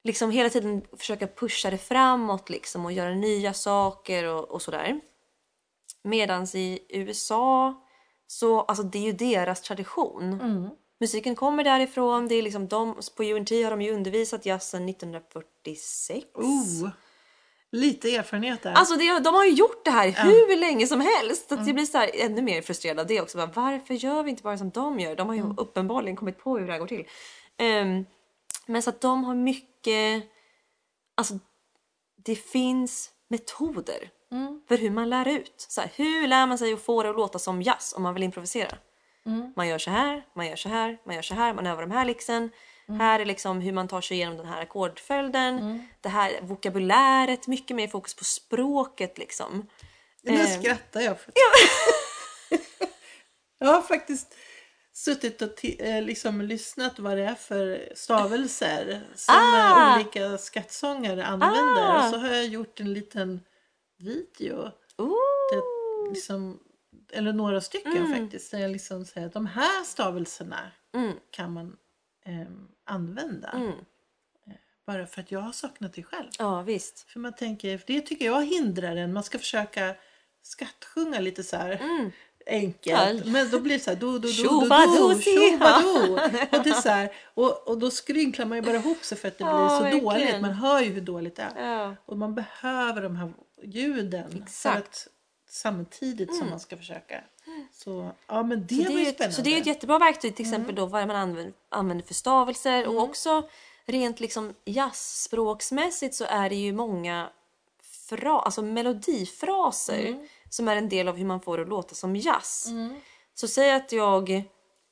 [0.03, 5.01] liksom hela tiden försöka pusha det framåt liksom och göra nya saker och, och sådär.
[6.03, 7.81] Medans i USA
[8.27, 10.39] så, alltså det är ju deras tradition.
[10.99, 16.25] Musiken kommer därifrån, det är liksom de, på UNT har de ju undervisat jazzen 1946.
[16.33, 16.89] Oh,
[17.71, 18.73] lite erfarenhet där.
[18.73, 21.49] Alltså det, de har ju gjort det här hur länge som helst.
[21.49, 23.37] Så att jag blir så här, ännu mer frustrerad av det också.
[23.37, 25.15] Bara, varför gör vi inte bara som de gör?
[25.15, 27.05] De har ju uppenbarligen kommit på hur det här går till.
[27.57, 28.05] Ehm,
[28.65, 29.70] men så att de har mycket...
[31.15, 31.39] Alltså
[32.25, 34.09] det finns metoder
[34.67, 35.65] för hur man lär ut.
[35.69, 38.13] Så här, hur lär man sig att få det att låta som jazz om man
[38.13, 38.77] vill improvisera?
[39.55, 41.91] Man gör så här, man gör så här, man gör så här, man övar de
[41.91, 42.49] här lixen.
[42.87, 45.87] Här är liksom hur man tar sig igenom den här ackordföljden.
[46.01, 49.67] Det här vokabuläret, mycket mer fokus på språket liksom.
[50.23, 50.59] Nu Eh.
[50.59, 51.19] skrattar jag.
[51.19, 51.33] För...
[53.59, 54.35] jag har faktiskt
[54.93, 59.91] suttit och eh, liksom lyssnat vad det är för stavelser som Ah!
[59.91, 61.83] eh, olika skattsångare använder.
[61.97, 62.11] Ah!
[62.11, 63.41] Så har jag gjort en liten
[63.97, 64.71] video.
[65.51, 65.61] Det,
[66.09, 66.59] liksom,
[67.11, 68.51] eller några stycken faktiskt.
[68.51, 71.13] Där jag liksom säger att de här stavelserna Mm.
[71.29, 71.77] kan man
[72.25, 73.49] ehm, använda.
[73.49, 73.67] Mm.
[74.47, 74.53] Eh,
[74.85, 76.27] Bara för att jag har saknat det själv.
[76.39, 76.99] Ja visst.
[77.09, 79.13] För man tänker, för det tycker jag hindrar en.
[79.13, 79.95] Man ska försöka
[80.43, 81.71] skattsjunga lite så här
[82.47, 83.21] enkelt.
[83.21, 83.31] Mm.
[83.31, 84.59] Men då blir det så här do do do do
[85.81, 86.13] do.
[86.57, 89.37] Och det så här, och, och då skrynklar man ju bara ihop sig för att
[89.37, 90.05] det blir så verkligen.
[90.05, 90.41] dåligt.
[90.41, 91.73] Man hör ju hur dåligt det är.
[91.73, 91.95] Ja.
[92.05, 93.33] Och man behöver de här
[93.63, 94.31] ljuden.
[94.31, 94.87] För Exakt.
[94.87, 95.07] att,
[95.49, 97.23] samtidigt som man ska försöka.
[97.73, 99.35] Så ja men det, Så det, är ett, spännande.
[99.35, 102.87] så det är ett jättebra verktyg till exempel då vad man använder, använder för stavelser
[102.87, 103.49] och också
[103.85, 107.29] rent liksom jazzspråksmässigt så är det ju många
[108.09, 112.15] fra, alltså melodifraser som är en del av hur man får det att låta som
[112.15, 112.67] jazz.
[113.33, 114.43] Så säg att jag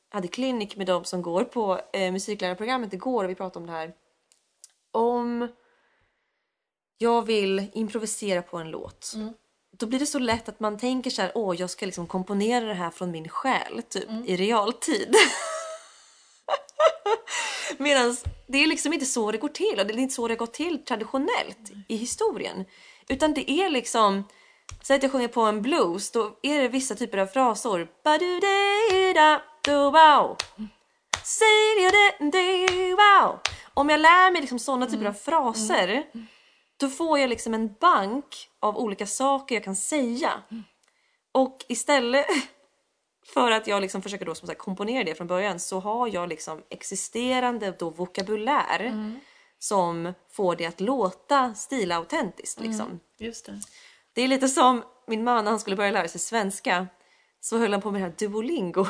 [0.10, 3.74] hade klinik med de som går på eh, musiklärarprogrammet igår och vi pratade om det
[3.74, 3.94] här.
[4.92, 5.48] Om
[6.98, 9.14] jag vill improvisera på en låt.
[9.78, 12.66] Då blir det så lätt att man tänker så här, åh jag ska liksom komponera
[12.66, 15.16] det här från min själ typ i realtid.
[17.78, 18.16] Medan
[18.48, 20.40] det är liksom inte så det går till och det är inte så det har
[20.40, 22.66] gått till traditionellt i historien.
[23.08, 24.24] Utan det är liksom,
[24.82, 27.88] säg att jag sjunger på en blues, då är det vissa typer av frasor.
[33.74, 36.04] Om jag lär mig liksom sådana typer av fraser,
[36.80, 40.32] då får jag liksom en bank av olika saker jag kan säga.
[41.32, 42.26] Och istället
[43.34, 46.30] för att jag liksom försöker då som sagt komponera det från början så har jag
[46.30, 48.92] liksom existerande då vokabulär
[49.60, 52.60] som får det att låta stilautentiskt.
[52.60, 53.00] Liksom.
[53.18, 53.46] Just
[54.20, 54.24] det.
[54.24, 56.88] Är lite som min man när han skulle börja lära sig svenska
[57.42, 58.86] så höll han på med det här Duolingo.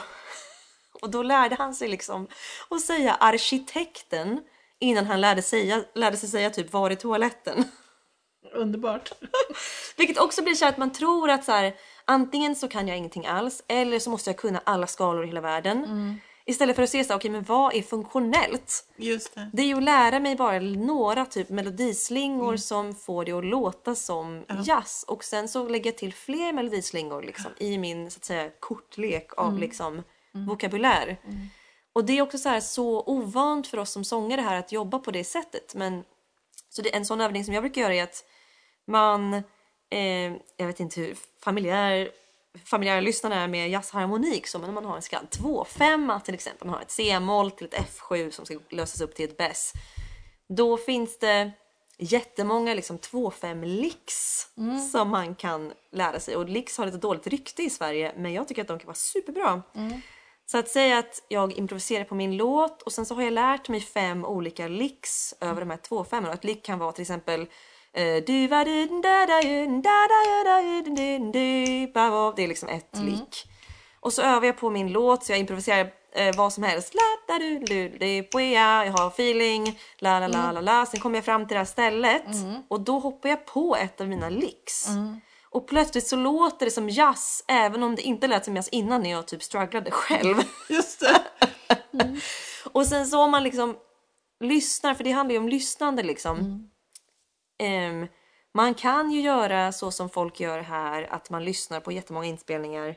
[1.01, 2.27] Och då lärde han sig liksom
[2.69, 4.41] att säga arkitekten
[4.79, 7.63] innan han lärde, säga, lärde sig säga typ var är toaletten.
[8.53, 9.11] Underbart.
[9.97, 11.75] Vilket också blir så att man tror att så här,
[12.05, 15.41] antingen så kan jag ingenting alls eller så måste jag kunna alla skalor i hela
[15.41, 16.19] världen.
[16.49, 18.85] Istället för att se så okej men vad är funktionellt?
[18.97, 19.49] Just det.
[19.53, 23.95] Det är ju att lära mig bara några typ melodislingor som får det att låta
[23.95, 25.05] som jazz.
[25.07, 29.31] Och sen så lägger jag till fler melodislingor liksom, i min så att säga kortlek
[29.37, 30.03] av liksom
[30.47, 31.17] vokabulär.
[31.93, 34.99] Och det är också så här så ovant för oss som sångare här att jobba
[34.99, 35.75] på det sättet.
[35.75, 36.03] Men
[36.69, 38.25] så det, en sån övning som jag brukar göra är att
[38.87, 39.33] man,
[39.89, 42.09] eh, jag vet inte hur familjär,
[42.65, 46.67] familjära lyssnarna är med jazzharmonik så men om man har en skall 2-5 till exempel,
[46.67, 49.73] man har ett C-moll till ett F7 som ska lösas upp till ett bess.
[50.57, 51.51] Då finns det
[51.97, 54.47] jättemånga liksom 2-5 licks
[54.91, 58.47] som man kan lära sig och licks har lite dåligt rykte i Sverige men jag
[58.47, 59.61] tycker att de kan vara superbra.
[60.45, 63.69] Så att säga att jag improviserar på min låt och sen så har jag lärt
[63.69, 66.33] mig fem olika licks över de här två femmorna.
[66.33, 67.47] Ett lick kan vara till exempel
[72.35, 73.45] Det är liksom ett lick.
[73.99, 76.93] Och så övar jag på min låt så jag improviserar eh, vad som helst.
[76.93, 80.85] La da du du du boja, jag har feeling, la la la la la.
[80.85, 82.23] Sen kommer jag fram till det här stället
[82.67, 84.87] och då hoppar jag på ett av mina licks.
[85.51, 89.01] Och plötsligt så låter det som jazz även om det inte lät som jazz innan
[89.03, 90.35] när jag typ strugglade själv.
[90.69, 91.21] Just det.
[92.71, 93.75] Och sen så om man liksom
[94.39, 96.69] lyssnar, för det handlar ju om lyssnande liksom.
[97.59, 98.07] Ehm,
[98.53, 102.95] man kan ju göra så som folk gör här, att man lyssnar på jättemånga inspelningar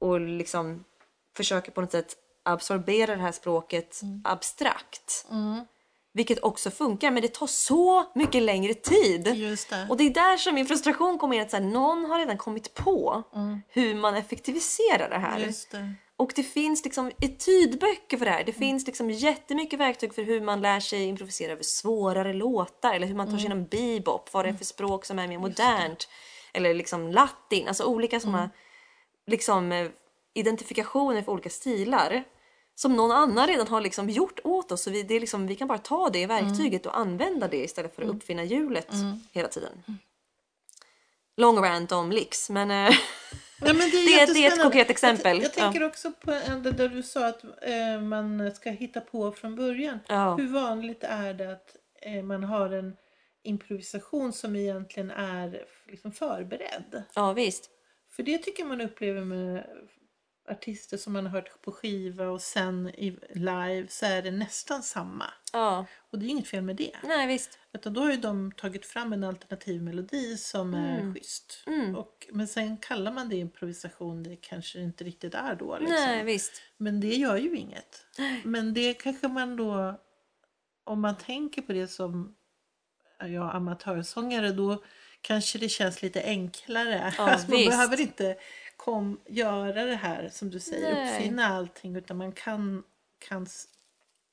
[0.00, 0.84] och liksom
[1.36, 5.26] försöker på något sätt absorbera det här språket abstrakt.
[6.12, 9.26] Vilket också funkar, men det tar så mycket längre tid.
[9.36, 9.86] Just det.
[9.90, 12.38] Och det är där som min frustration kommer in, att så här, någon har redan
[12.38, 13.22] kommit på
[13.68, 15.38] hur man effektiviserar det här.
[15.38, 15.94] Just det.
[16.18, 18.44] Och det finns liksom etydböcker för det här.
[18.44, 23.06] Det finns liksom jättemycket verktyg för hur man lär sig improvisera över svårare låtar eller
[23.06, 26.08] hur man tar sig igenom bebop, vad det är för språk som är mer modernt.
[26.52, 28.50] Eller liksom latin, alltså olika sådana
[29.26, 29.88] liksom, eh,
[30.34, 32.24] identifikationer för olika stilar.
[32.74, 34.82] Som någon annan redan har liksom gjort åt oss.
[34.82, 37.94] Så vi, det är liksom, vi kan bara ta det verktyget och använda det istället
[37.94, 38.88] för att uppfinna hjulet
[39.32, 39.84] hela tiden.
[41.36, 42.92] Lång rant om licks men
[43.60, 45.36] Ja, men det, är Det det är ett konkret exempel.
[45.36, 46.30] Jag, jag tänker också på
[46.62, 49.98] det där du sa att eh, man ska hitta på från början.
[50.08, 50.36] Ja.
[50.36, 52.96] Hur vanligt är det att eh, man har en
[53.42, 57.02] improvisation som egentligen är liksom förberedd?
[57.14, 57.70] ja visst.
[58.10, 59.64] För det tycker man upplever med
[60.50, 64.82] artister som man har hört på skiva och sen i live så är det nästan
[64.82, 65.24] samma.
[65.52, 66.92] Ja, Och det är inget fel med det.
[67.02, 67.58] nej visst.
[67.72, 71.64] Utan då har ju de tagit fram en alternativ melodi som är schysst.
[71.96, 75.78] Och, men sen kallar man det improvisation, det kanske inte riktigt är då.
[75.78, 75.94] Liksom.
[75.94, 76.62] Nej visst.
[76.76, 78.06] Men det gör ju inget.
[78.44, 80.00] Men det kanske man då,
[80.84, 82.34] om man tänker på det som
[83.18, 84.82] ja, amatörsångare, då
[85.20, 87.12] kanske det känns lite enklare.
[87.18, 88.36] Ja, alltså, man behöver inte
[88.78, 91.14] kom, göra det här som du säger, Nej.
[91.16, 92.82] uppfinna allting, utan man kan,
[93.28, 93.46] kan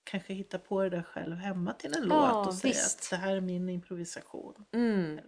[0.04, 3.00] kanske hitta på det där själv hemma till en Ja, låt och säga visst.
[3.04, 4.54] att det här är min improvisation.
[4.74, 5.20] Mm.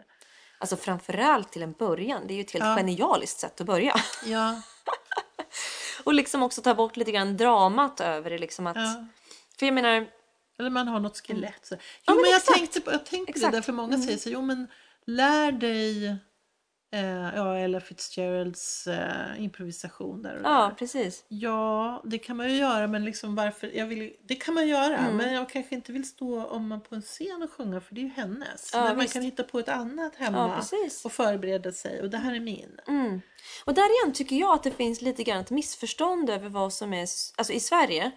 [0.59, 2.27] Alltså framförallt till en början.
[2.27, 2.75] Det är ju ett helt Ja.
[2.75, 3.95] genialiskt sätt att börja.
[4.25, 4.61] Ja,
[6.03, 8.37] Och liksom också ta bort lite grann dramat över det.
[8.37, 9.05] Liksom att, ja.
[9.59, 10.07] För jag menar,
[10.59, 11.65] Eller man har något skelett.
[11.65, 11.75] Så.
[11.75, 12.57] Jo, Ja, men men jag exakt.
[12.59, 13.53] tänkte på, jag tänkte på det Exakt.
[13.53, 14.67] där för många säger så, jo men
[15.05, 16.15] lär dig
[16.91, 20.75] eh, ja, Ella Fitzgeralds eh, improvisation där och ja där.
[20.75, 21.25] precis.
[21.27, 24.97] Ja, det kan man ju göra men liksom varför, jag vill, det kan man göra
[24.97, 25.17] Mm.
[25.17, 28.01] men jag kanske inte vill stå om man på en scen och sjunga för det
[28.01, 28.69] är ju hennes.
[28.73, 29.13] Ja, men man visst.
[29.13, 31.05] kan hitta på ett annat Ja, hemma precis.
[31.05, 32.79] och förbereda sig och det här är min.
[32.87, 33.21] Mm.
[33.65, 36.93] Och där igen tycker jag att det finns lite grann ett missförstånd över vad som
[36.93, 37.01] är,
[37.37, 38.11] alltså i Sverige,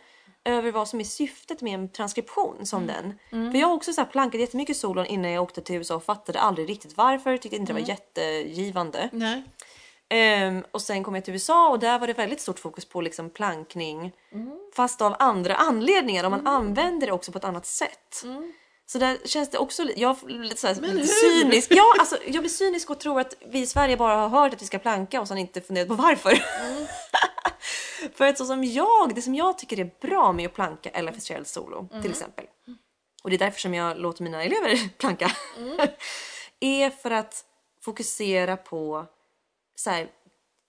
[0.45, 3.15] över vad som är syftet med en transkription som den.
[3.53, 6.05] För jag har också så här plankat jättemycket solon innan jag åkte till USA och
[6.05, 9.09] fattade aldrig riktigt varför, tyckte inte det var jättegivande.
[9.13, 9.43] Nej.
[10.09, 13.01] Ehm, och sen kom jag till USA och där var det väldigt stort fokus på
[13.01, 14.13] liksom plankning.
[14.77, 18.25] Fast av andra anledningar och man använder det också på ett annat sätt.
[18.87, 21.05] Så där känns det också jag lite, såhär, lite hur?
[21.05, 21.73] cynisk.
[21.75, 24.63] Ja, alltså, jag blir cynisk och tror att vi i Sverige bara har hört att
[24.63, 26.31] vi ska planka och sen inte funderat på varför.
[28.15, 31.13] För att så som jag, det som jag tycker är bra med att planka Ella
[31.13, 32.45] Fitzgerald solo till exempel.
[33.23, 35.31] Och det är därför som jag låter mina elever planka.
[36.61, 37.45] är för att
[37.83, 39.07] fokusera på
[39.77, 40.09] så här,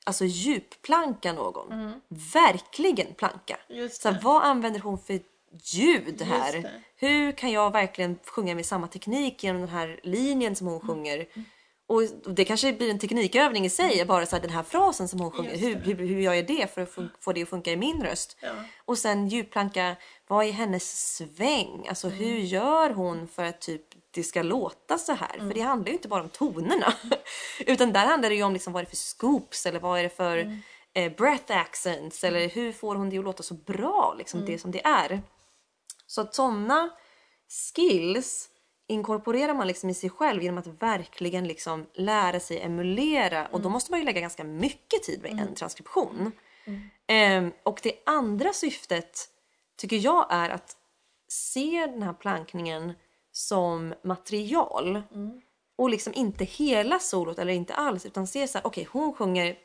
[0.05, 2.01] alltså djupplanka någon.
[2.33, 3.57] Verkligen planka.
[3.91, 5.19] Så här, vad använder hon för
[5.63, 6.81] ljud här?
[6.95, 10.87] Hur kan jag verkligen sjunga med samma teknik genom den här linjen som hon Mm.
[10.87, 11.25] sjunger?
[11.25, 11.60] Och
[11.91, 12.03] och
[12.35, 15.31] det kanske blir en teknikövning i sig, bara så här, den här frasen som hon
[15.31, 15.49] sjunger.
[15.53, 15.59] Mm.
[15.61, 18.03] Hur, hur, hur gör jag det för att fun- få det att funka i min
[18.03, 18.37] röst?
[18.39, 18.49] Ja.
[18.85, 19.95] Och sen djupplanka,
[20.27, 21.85] vad är hennes sväng?
[21.89, 22.19] Alltså Mm.
[22.19, 23.81] hur gör hon för att typ
[24.11, 25.35] det ska låta så här?
[25.35, 25.47] Mm.
[25.47, 26.93] För det handlar ju inte bara om tonerna.
[27.59, 30.03] Utan där handlar det ju om liksom vad är det för scoops eller vad är
[30.03, 30.57] det för Mm.
[30.93, 34.51] eh, breath accents eller hur får hon det att låta så bra, liksom Mm.
[34.51, 35.21] det som det är.
[36.07, 36.89] Så att sådana
[37.75, 38.47] skills
[38.87, 43.69] inkorporerar man liksom i sig själv genom att verkligen liksom lära sig emulera och då
[43.69, 46.31] måste man ju lägga ganska mycket tid vid en transkription.
[47.07, 49.27] Ehm, och det andra syftet
[49.77, 50.77] tycker jag är att
[51.27, 52.93] se den här plankningen
[53.31, 55.01] som material.
[55.75, 59.57] Och liksom inte hela solot eller inte alls utan se så här, okej hon sjunger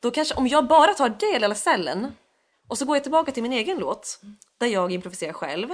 [0.00, 2.12] då kanske om jag bara tar det lilla cellen
[2.68, 4.20] och så går jag tillbaka till min egen låt
[4.58, 5.68] där jag improviserar själv.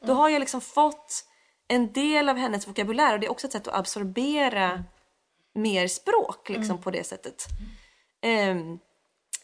[0.00, 1.24] Då har jag liksom fått
[1.68, 4.84] en del av hennes vokabulär och det är också ett sätt att absorbera
[5.54, 7.44] mer språk liksom på det sättet.
[8.20, 8.78] Ehm,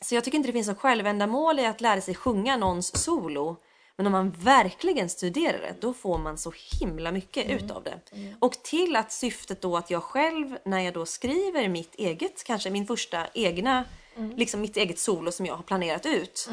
[0.01, 3.57] så jag tycker inte det finns något självändamål i att lära sig sjunga någons solo.
[3.97, 8.01] Men om man verkligen studerar det, då får man så himla mycket utav det.
[8.39, 12.71] Och till att syftet då att jag själv, när jag då skriver mitt eget, kanske
[12.71, 13.85] min första egna,
[14.37, 16.49] liksom mitt eget solo som jag har planerat ut.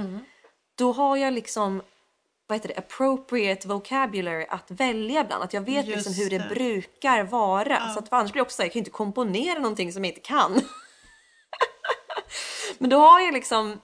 [0.77, 1.81] Då har jag liksom,
[2.47, 5.43] vad heter det, appropriate vocabulary att välja bland.
[5.43, 6.55] Att jag vet Just liksom hur det, det.
[6.55, 7.93] brukar vara.
[7.93, 9.93] Så att för annars blir det också så här, jag kan ju inte komponera någonting
[9.93, 10.61] som jag inte kan.
[12.77, 13.81] Men då har jag liksom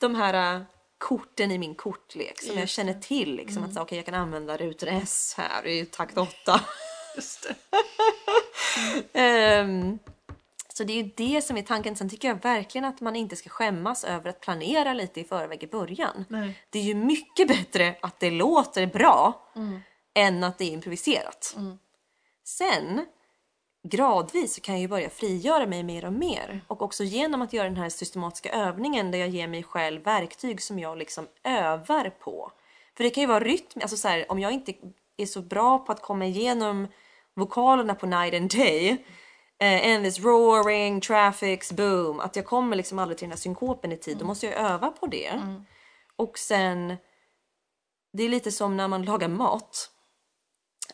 [0.00, 0.62] de här äh,
[0.98, 3.34] korten i min kortlek som jag Just känner till.
[3.34, 6.60] Liksom, att så, okay, jag kan använda rutor S här i takt 8.
[7.16, 7.54] Just det.
[9.12, 9.98] Ehm,
[10.78, 11.96] så det är ju det som är tanken.
[11.96, 15.62] Sen tycker jag verkligen att man inte ska skämmas över att planera lite i förväg
[15.62, 16.24] i början.
[16.28, 16.62] Nej.
[16.70, 19.50] Det är ju mycket bättre att det låter bra
[20.14, 21.56] än att det är improviserat.
[22.44, 23.06] Sen
[23.88, 26.60] gradvis så kan jag ju börja frigöra mig mer och mer.
[26.66, 30.62] Och också genom att göra den här systematiska övningen där jag ger mig själv verktyg
[30.62, 32.52] som jag liksom övar på.
[32.96, 34.74] För det kan ju vara rytm, alltså så här, om jag inte
[35.16, 36.88] är så bra på att komma igenom
[37.34, 39.04] vokalerna på night and day
[39.58, 43.96] eh, this roaring traffics boom, att jag kommer liksom aldrig till den här synkopen i
[43.96, 45.30] tid, då måste jag öva på det.
[46.16, 46.96] Och sen,
[48.12, 49.90] det är lite som när man lagar mat.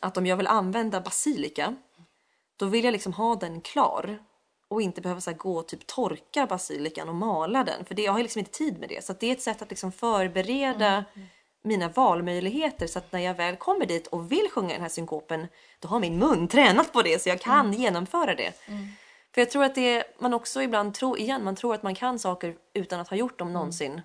[0.01, 1.77] Att om jag vill använda basilika
[2.57, 4.19] då vill jag liksom ha den klar
[4.69, 8.13] och inte behöva så gå och typ torka basilikan och mala den för det, jag
[8.13, 9.05] har liksom inte tid med det.
[9.05, 11.05] Så det är ett sätt att liksom förbereda
[11.65, 15.47] mina valmöjligheter så att när jag väl kommer dit och vill sjunga den här synkopen
[15.79, 18.53] då har min mun tränat på det så jag kan genomföra det.
[19.35, 22.19] För jag tror att det man också ibland tror, igen, man tror att man kan
[22.19, 24.01] saker utan att ha gjort dem någonsin.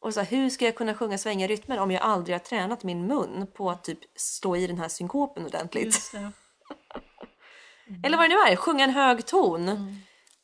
[0.00, 2.82] Och så här, hur ska jag kunna sjunga svänga rytmer om jag aldrig har tränat
[2.82, 6.12] min mun på att typ slå i den här synkopen ordentligt?
[6.12, 6.32] Det.
[8.06, 9.68] Eller vad det nu är, sjunga en hög ton.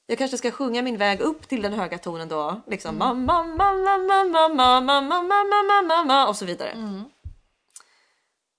[0.07, 2.61] Jag kanske ska sjunga min väg upp till den höga tonen då.
[2.66, 7.04] Liksom mamma, mamma, mamma, mamma, mamma, mamma, mamma och så vidare.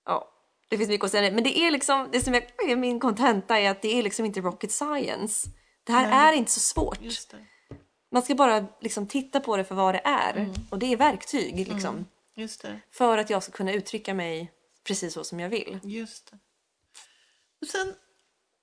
[0.06, 0.32] Ja,
[0.70, 1.32] det finns mycket att säga.
[1.32, 4.42] Men det är liksom, det som jag, min kontenta är att det är liksom inte
[4.42, 5.50] rocket science.
[5.84, 6.30] Det här Nej.
[6.30, 7.00] är inte så svårt.
[8.12, 10.54] Man ska bara liksom titta på det för vad det är.
[10.70, 12.06] Och det är verktyg liksom.
[12.36, 12.80] Just det.
[12.92, 14.52] För att jag ska kunna uttrycka mig
[14.84, 15.80] precis så som jag vill.
[15.84, 16.38] Just det.
[17.62, 17.94] Och sen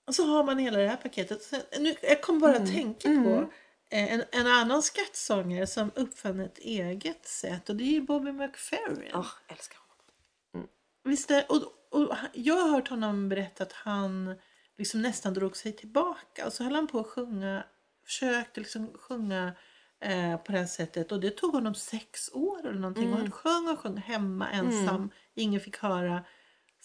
[0.07, 1.43] och så har man hela det här paketet.
[1.43, 3.51] Sen, nu, jag kom bara att tänka på
[3.91, 8.33] eh, en, en annan skattsångare som uppfann ett eget sätt och det är ju Bobby
[8.33, 9.11] McFerrin.
[9.15, 10.69] Åh, älskar honom.
[11.05, 14.35] Visst är, och, och jag har hört honom berätta att han
[14.79, 16.47] liksom nästan drog sig tillbaka.
[16.47, 17.65] Och så höll han på att sjunga,
[18.05, 19.53] försökte liksom sjunga
[20.01, 21.13] eh, på det här sättet.
[21.13, 23.13] Och det tog honom sex år eller någonting.
[23.13, 26.25] Och han sjöng och sjöng hemma ensam, ingen fick höra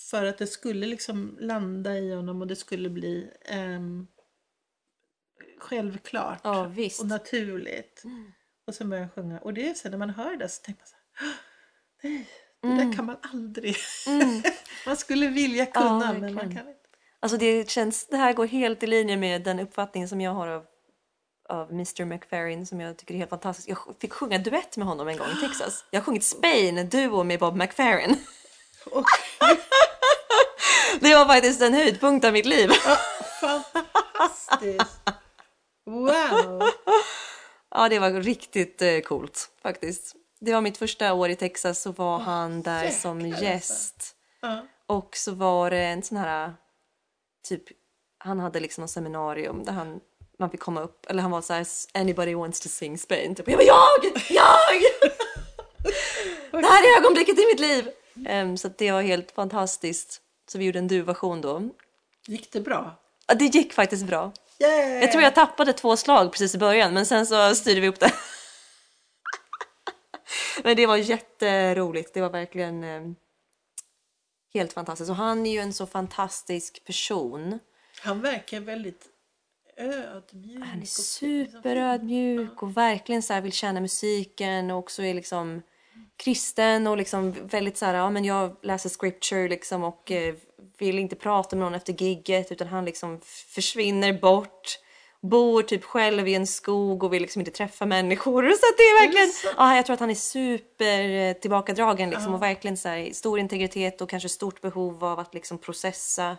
[0.09, 4.07] för att det skulle liksom landa i honom och det skulle bli ehm,
[5.59, 7.01] självklart Ja, visst.
[7.01, 8.03] och naturligt.
[8.67, 10.81] Och så började han sjunga och det är så när man hör det så tänker
[10.81, 11.35] man så här, "Åh,
[12.03, 12.29] nej,
[12.61, 13.75] det där kan man aldrig.
[14.85, 16.79] Man skulle vilja kunna Ja, men man kan inte.
[17.19, 20.47] Alltså det känns, det här går helt i linje med den uppfattning som jag har
[20.47, 20.65] av,
[21.49, 23.69] av Mr McFerrin som jag tycker är helt fantastisk.
[23.69, 25.85] Jag fick sjunga duett med honom en gång i Texas.
[25.91, 28.15] Jag har sjungit Spain, duo med Bob McFerrin.
[28.85, 29.05] Och,
[30.99, 32.69] Det var faktiskt en höjdpunkt av mitt liv.
[33.41, 34.99] fantastiskt!
[35.85, 36.63] Wow!
[37.71, 40.15] Ja, det var riktigt eh, coolt faktiskt.
[40.39, 43.43] Det var mitt första år i Texas så var han där som alltså.
[43.43, 44.15] gäst.
[44.41, 44.67] Ja.
[44.87, 46.53] Och så var det en sån här
[47.47, 47.63] typ,
[48.17, 49.99] han hade liksom en seminarium där han
[50.39, 53.35] man fick komma upp, eller han var så här anybody wants to sing Spain.
[53.35, 53.47] Typ.
[53.47, 54.21] Jag bara jag!
[54.29, 54.81] Jag!
[56.61, 57.89] det här är ögonblicket i mitt liv!
[58.25, 60.21] Em, så det var helt fantastiskt.
[60.51, 61.69] Så vi gjorde en du-version då.
[62.27, 62.99] Gick det bra?
[63.27, 64.31] Ja, det gick faktiskt bra.
[64.59, 65.01] Yeah.
[65.01, 67.99] Jag tror jag tappade två slag precis i början men sen så styrde vi upp
[67.99, 68.11] det.
[70.63, 72.13] men det var jätteroligt.
[72.13, 73.01] Det var verkligen eh,
[74.53, 75.09] helt fantastiskt.
[75.09, 77.59] Och han är ju en så fantastisk person.
[78.01, 79.05] Han verkar väldigt
[79.77, 80.63] ödmjuk.
[80.65, 85.61] Han är superödmjuk och verkligen så vill känna musiken och också är liksom
[86.17, 90.35] kristen och liksom väldigt så här, ja men jag läser scripture liksom och eh,
[90.77, 93.19] vill inte prata med någon efter gigget utan han liksom
[93.55, 94.79] försvinner bort.
[95.21, 98.43] Bor typ själv i en skog och vill liksom inte träffa människor.
[98.49, 102.41] Så det är verkligen, ja jag tror att han är super eh, tillbakadragen liksom och
[102.41, 106.37] verkligen så här, stor integritet och kanske stort behov av att liksom processa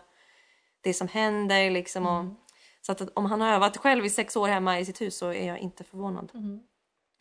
[0.83, 2.05] det som händer liksom.
[2.05, 2.25] Och,
[2.81, 5.27] Så att om han har övat själv i sex år hemma i sitt hus så
[5.27, 6.31] är jag inte förvånad.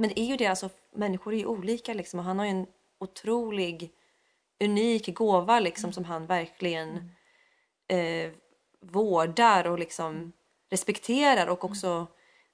[0.00, 2.50] Men det är ju det, alltså människor är ju olika liksom och han har ju
[2.50, 2.66] en
[2.98, 3.90] otrolig
[4.60, 7.12] unik gåva liksom som han verkligen
[7.88, 8.32] eh,
[8.80, 10.32] vårdar och liksom
[10.70, 12.06] respekterar och också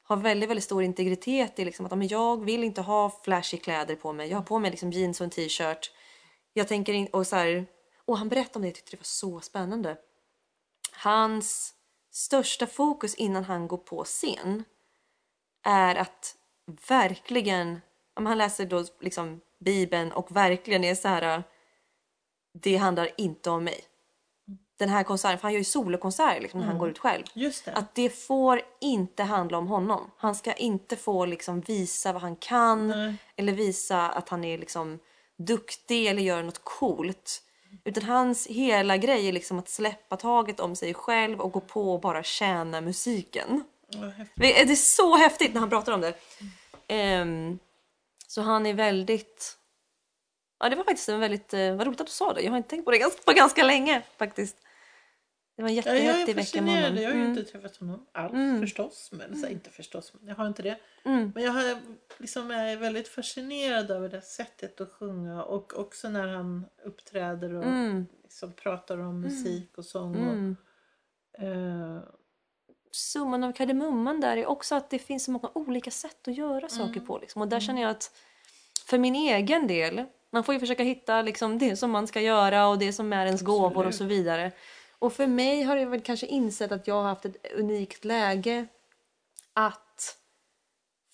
[0.02, 3.96] har väldigt, väldigt stor integritet i liksom att men jag vill inte ha flashy kläder
[3.96, 4.28] på mig.
[4.30, 5.92] Jag har på mig liksom jeans och en t-shirt.
[6.52, 7.66] Jag tänker in och så här,
[8.04, 9.96] och han berättade om det, jag tyckte det var så spännande.
[10.92, 11.74] Hans
[12.10, 14.64] största fokus innan han går på scen
[15.62, 16.35] är att
[16.88, 17.80] verkligen,
[18.14, 21.42] om han läser då liksom bibeln och verkligen är så här,
[22.62, 23.84] det handlar inte om mig.
[24.78, 27.24] Den här konserten, för han gör ju solokonserter liksom, när han går ut själv.
[27.64, 27.72] Det.
[27.72, 30.10] Att det får inte handla om honom.
[30.16, 33.14] Han ska inte få liksom visa vad han kan Nej.
[33.36, 34.98] eller visa att han är liksom
[35.38, 37.42] duktig eller gör något coolt.
[37.84, 41.94] Utan hans hela grej är liksom att släppa taget om sig själv och gå på
[41.94, 43.64] och bara tjäna musiken.
[44.34, 46.14] Det är så häftigt när han pratar om det.
[46.88, 47.58] Ehm,
[48.26, 49.58] så han är väldigt...
[50.58, 51.54] Ja, det var faktiskt en väldigt...
[51.54, 52.40] Uh, vad roligt att du sa det.
[52.42, 54.56] Jag har inte tänkt på det ganska, på ganska länge faktiskt.
[55.56, 57.02] Det var en Ja, jättehäftig vecka med honom.
[57.02, 57.38] Jag har ju Mm.
[57.38, 58.60] inte träffat honom alls Mm.
[58.60, 59.10] förstås.
[59.12, 60.78] Men, så, inte förstås, men jag har inte det.
[61.04, 61.32] Mm.
[61.34, 61.78] Men jag har,
[62.18, 67.64] liksom, är väldigt fascinerad över det sättet att sjunga och också när han uppträder och
[67.64, 68.06] Mm.
[68.22, 70.16] liksom, pratar om musik och sång.
[70.16, 70.56] Mm.
[71.38, 72.00] Och, eh,
[72.96, 76.68] Summan av kardemumman där är också att det finns så många olika sätt att göra
[76.68, 77.18] saker på.
[77.18, 77.42] Liksom.
[77.42, 78.10] Och där känner jag att
[78.86, 82.68] för min egen del, man får ju försöka hitta liksom det som man ska göra
[82.68, 83.94] och det som är ens gåvor och Absolut.
[83.94, 84.52] så vidare.
[84.98, 88.66] Och för mig har jag väl kanske insett att jag har haft ett unikt läge
[89.52, 90.16] att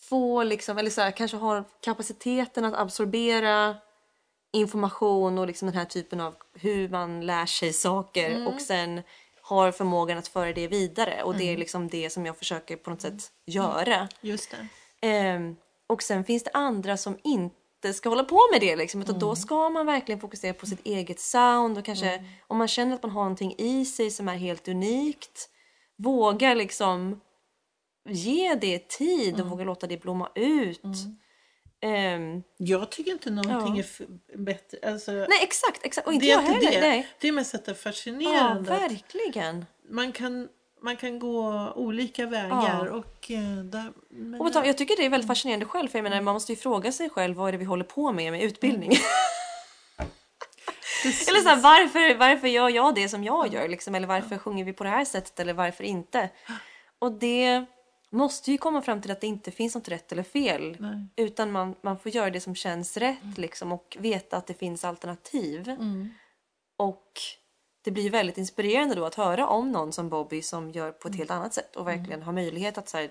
[0.00, 3.76] få liksom, eller så här, kanske har kapaciteten att absorbera
[4.52, 9.02] information och liksom den här typen av hur man lär sig saker och sen
[9.42, 11.22] har förmågan att föra det vidare.
[11.22, 14.08] Och det är liksom det som jag försöker på något sätt göra.
[14.20, 14.68] just det.
[15.06, 19.18] Ehm, och sen finns det andra som inte ska hålla på med det liksom, utan
[19.18, 23.02] då ska man verkligen fokusera på sitt eget sound och kanske om man känner att
[23.02, 25.48] man har någonting i sig som är helt unikt
[25.96, 27.20] våga liksom
[28.08, 30.82] ge det tid och våga låta det blomma ut.
[31.84, 33.84] Ehm, Jag tycker inte någonting Ja.
[34.34, 34.78] är bättre.
[34.92, 36.70] Alltså, nej exakt, exakt och inte det är jag heller.
[36.70, 36.80] det.
[36.80, 37.08] Nej.
[37.20, 38.72] Det är mest att det är Ja, fascinerande.
[38.74, 39.66] att verkligen.
[39.90, 40.48] man, kan,
[40.82, 42.86] man kan gå olika vägar.
[42.86, 42.90] Ja.
[42.90, 46.20] Och, eh, där, men, Och jag tycker det är väldigt fascinerande själv för jag menar,
[46.20, 48.90] man måste ju fråga sig själv vad är det vi håller på med med utbildning.
[51.02, 51.28] precis.
[51.28, 53.68] Eller så här, varför, varför gör jag det som jag gör?
[53.68, 53.94] Liksom?
[53.94, 55.40] Eller varför sjunger vi på det här sättet?
[55.40, 56.30] Eller varför inte?
[56.98, 57.64] Och det
[58.12, 60.76] måste ju komma fram till att det inte finns något rätt eller fel.
[60.80, 61.06] Nej.
[61.16, 64.84] Utan man, man får göra det som känns rätt liksom, och veta att det finns
[64.84, 65.68] alternativ.
[65.68, 66.10] Mm.
[66.76, 67.20] Och
[67.84, 71.16] det blir väldigt inspirerande då att höra om någon som Bobby som gör på ett
[71.16, 73.10] helt annat sätt och verkligen har möjlighet att så här,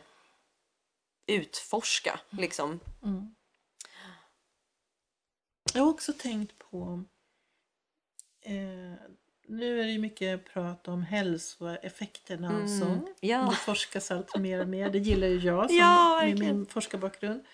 [1.28, 2.20] utforska.
[2.30, 2.80] Liksom.
[5.74, 7.04] Jag har också tänkt på...
[8.41, 8.93] Eh,
[9.52, 12.91] nu är det ju mycket prat om hälsoeffekterna av sång.
[12.91, 13.14] Mm.
[13.20, 13.47] Ja.
[13.49, 14.89] Det forskas allt mer och mer.
[14.89, 17.45] Det gillar ju jag som, Ja, med min forskarbakgrund.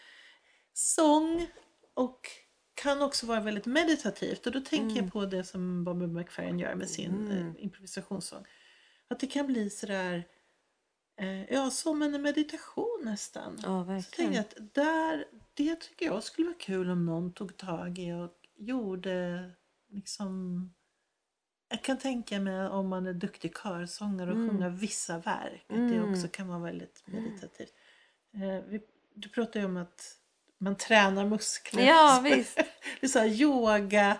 [0.74, 1.48] Sång
[1.94, 2.30] och
[2.74, 6.76] kan också vara väldigt meditativt och då tänker jag på det som Bobby McFerrin gör
[6.76, 8.46] med sin eh, improvisationssång.
[9.08, 10.24] Att det kan bli sådär,
[11.20, 13.60] eh, ja som en meditation nästan.
[13.64, 17.58] Ja, Så tänker jag att där, det tycker jag skulle vara kul om någon tog
[17.58, 19.52] tag i och gjorde
[19.90, 20.70] liksom
[21.70, 24.50] jag kan tänka mig om man är duktig körsångare och Mm.
[24.50, 25.66] sjunga vissa verk.
[25.70, 27.74] Att det också kan vara väldigt meditativt.
[28.34, 28.82] Eh, vi,
[29.14, 30.14] du pratade ju om att
[30.58, 31.84] man tränar muskler.
[31.84, 32.56] Ja, visst.
[33.00, 34.18] det är så här yoga,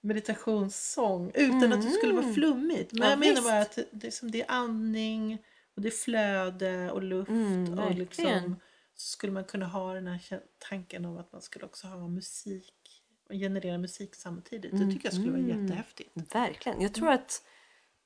[0.00, 2.92] meditationssång utan att det skulle vara flummigt.
[2.92, 3.04] Men Mm.
[3.04, 3.44] Ja, jag menar visst.
[3.44, 5.38] bara att det, är som det är andning
[5.76, 7.28] och det är flöde och luft.
[7.30, 8.56] Mm, och liksom,
[8.94, 12.74] så skulle man kunna ha den här tanken om att man skulle också ha musik
[13.28, 14.70] och generera musik samtidigt.
[14.72, 15.62] Det tycker jag skulle vara Mm.
[15.62, 16.34] jättehäftigt.
[16.34, 16.80] Verkligen.
[16.80, 17.42] Jag tror att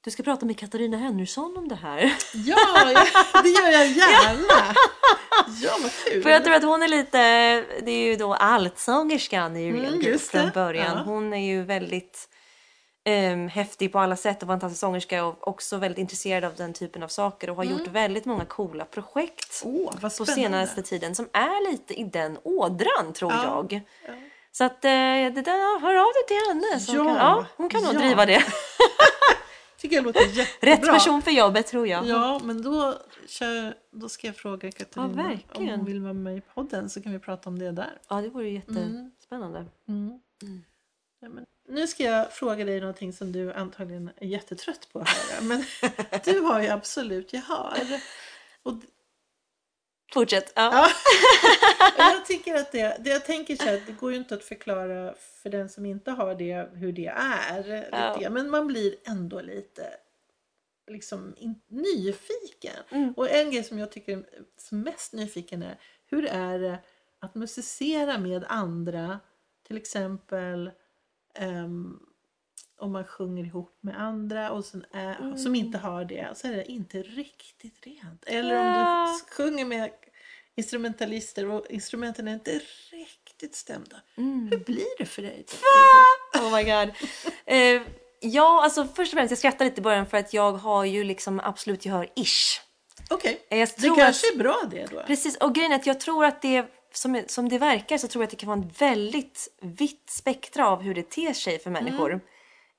[0.00, 2.12] du ska prata med Katarina Henrysson om det här.
[2.34, 2.56] Ja,
[3.42, 4.74] det gör jag gärna!
[5.62, 6.22] Ja, vad kul!
[6.22, 7.18] För jag tror att hon är lite,
[7.82, 10.96] det är ju då altsångerskan i Real Mm, från början.
[10.96, 11.02] Ja.
[11.02, 12.28] Hon är ju väldigt
[13.32, 17.02] um, häftig på alla sätt och fantastisk sångerska och också väldigt intresserad av den typen
[17.02, 19.62] av saker och har gjort väldigt många coola projekt
[20.00, 20.34] vad på Mm.
[20.34, 23.80] senaste tiden som är lite i den ådran tror Ja, jag.
[24.06, 24.12] ja.
[24.58, 26.80] Så att eh, det där, hör av dig till henne.
[26.80, 27.98] Så Ja, hon kan, ja, hon kan nog ja.
[27.98, 28.44] driva det.
[29.76, 30.70] tycker jag låter jättebra.
[30.72, 32.06] Rätt person för jobbet tror jag.
[32.06, 32.94] Ja, men då,
[33.26, 35.78] kör, då ska jag fråga Katarina om verkligen.
[35.78, 37.98] hon vill vara med i podden så kan vi prata om det där.
[38.08, 39.66] Ja, det vore ju jättespännande.
[41.20, 45.08] Ja, men nu ska jag fråga dig någonting som du antagligen är jättetrött på att
[45.08, 45.40] höra.
[45.40, 45.64] Men
[46.24, 48.00] du har ju absolut gehör.
[48.62, 48.74] Och
[50.12, 50.52] Fortsätt.
[50.56, 50.88] Ja.
[51.98, 55.14] Jag tycker att det, det jag tänker så här, det går ju inte att förklara
[55.42, 57.88] för den som inte har det hur det är.
[58.20, 58.30] Ja.
[58.30, 59.82] Men man blir ändå lite
[60.90, 62.76] liksom in, nyfiken.
[62.90, 63.12] Mm.
[63.16, 66.78] Och en grej som jag tycker är mest nyfiken är hur är det
[67.18, 69.20] att musicera med andra?
[69.66, 70.70] Till exempel
[71.34, 72.00] ehm,
[72.78, 75.38] om man sjunger ihop med andra och sen är, Mm.
[75.38, 78.24] som inte har det så är det inte riktigt rent.
[78.26, 79.18] Eller om Ja.
[79.28, 79.90] du sjunger med
[80.56, 82.60] instrumentalister och instrumenten är inte
[82.90, 83.96] riktigt stämda.
[84.16, 84.48] Mm.
[84.50, 85.44] Hur blir det för dig?
[86.34, 86.94] Oh my god.
[87.46, 87.82] Eh,
[88.20, 91.04] ja, alltså först och främst, jag skrattar lite i början för att jag har ju
[91.04, 92.60] liksom absolut gehör-ish.
[93.10, 95.02] Okej, Eh, Jag det kanske att, är bra det då.
[95.06, 98.22] Precis, och grejen är att jag tror att det som, som det verkar så tror
[98.22, 101.70] jag att det kan vara en väldigt vitt spektra av hur det ter sig för
[101.70, 102.20] människor.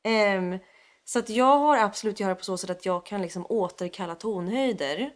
[0.04, 0.60] Ehm,
[1.06, 5.10] så att jag har absolut gehör på så sätt att jag kan liksom återkalla tonhöjder.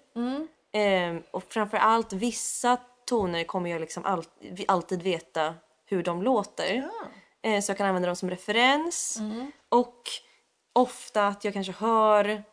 [0.74, 4.24] Ehm, och framförallt vissa toner kommer jag liksom all,
[4.68, 5.54] alltid veta
[5.86, 6.74] hur de låter.
[6.74, 7.50] Ja.
[7.50, 9.20] Eh, Så jag kan använda dem som referens.
[9.70, 10.02] Och
[10.74, 12.44] ofta att jag kanske hör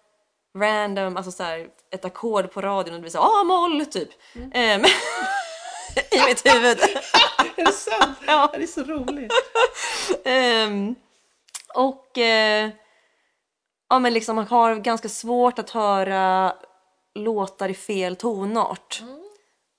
[0.59, 3.87] random, alltså så här, ett ackord på radion och det blir så här, ah moll
[3.87, 4.09] typ.
[4.53, 4.85] Ehm,
[6.11, 6.79] I mitt huvud.
[7.57, 8.19] Är det sant?
[8.27, 8.51] Ja.
[8.55, 9.33] Det är så roligt.
[10.25, 10.95] Ehm,
[11.75, 12.71] och eh,
[13.89, 16.55] ja men liksom man har ganska svårt att höra
[17.15, 19.03] låtar i fel tonart.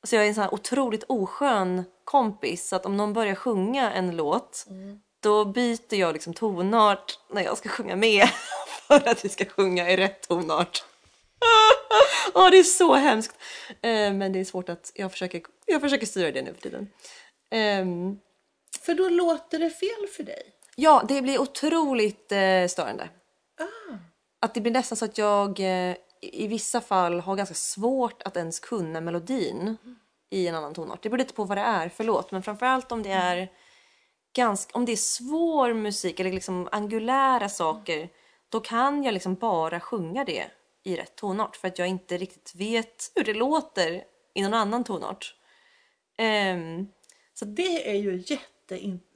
[0.04, 3.92] Så jag är en sån här otroligt oskön kompis så att om någon börjar sjunga
[3.92, 4.66] en låt
[5.24, 8.30] då byter jag liksom tonart när jag ska sjunga med
[8.88, 10.84] för att vi ska sjunga i rätt tonart.
[12.34, 13.38] Ja, det är så hemskt.
[13.70, 16.90] Eh, men det är svårt att, jag försöker, jag försöker styra det nu för tiden.
[17.52, 18.20] Ehm,
[18.82, 20.44] För då låter det fel för dig.
[20.76, 23.10] Ja, det blir otroligt eh, störande.
[23.60, 23.96] Ah.
[24.40, 28.38] Att det blir nästan så att jag eh, i vissa fall har ganska svårt att
[28.38, 29.78] ens kunna melodin
[30.30, 31.04] i en annan tonart.
[31.04, 33.50] Det beror lite på vad det är för låt, men framförallt om det är
[34.34, 38.10] ganska, om det är svår musik eller liksom angulära saker,
[38.50, 40.46] då kan jag liksom bara sjunga det
[40.84, 44.04] i rätt tonart för att jag inte riktigt vet hur det låter
[44.34, 45.36] i någon annan tonart.
[46.18, 46.88] Ehm,
[47.34, 48.42] så Det är ju jätte...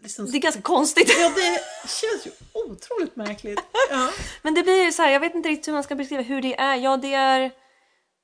[0.01, 1.15] Liksom, det är ganska konstigt.
[1.19, 3.59] Ja, det känns ju otroligt märkligt.
[3.89, 4.09] Ja.
[4.41, 6.41] Men det blir ju så här, jag vet inte riktigt hur man ska beskriva hur
[6.41, 6.75] det är.
[6.75, 7.51] Ja, det är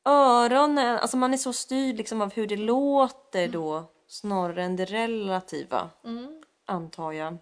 [0.06, 4.86] öronen, alltså man är så styrd liksom av hur det låter då snarare än det
[4.86, 5.90] relativa,
[6.68, 7.38] antar jag.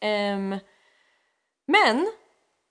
[0.00, 0.56] Ehm,
[1.66, 2.12] men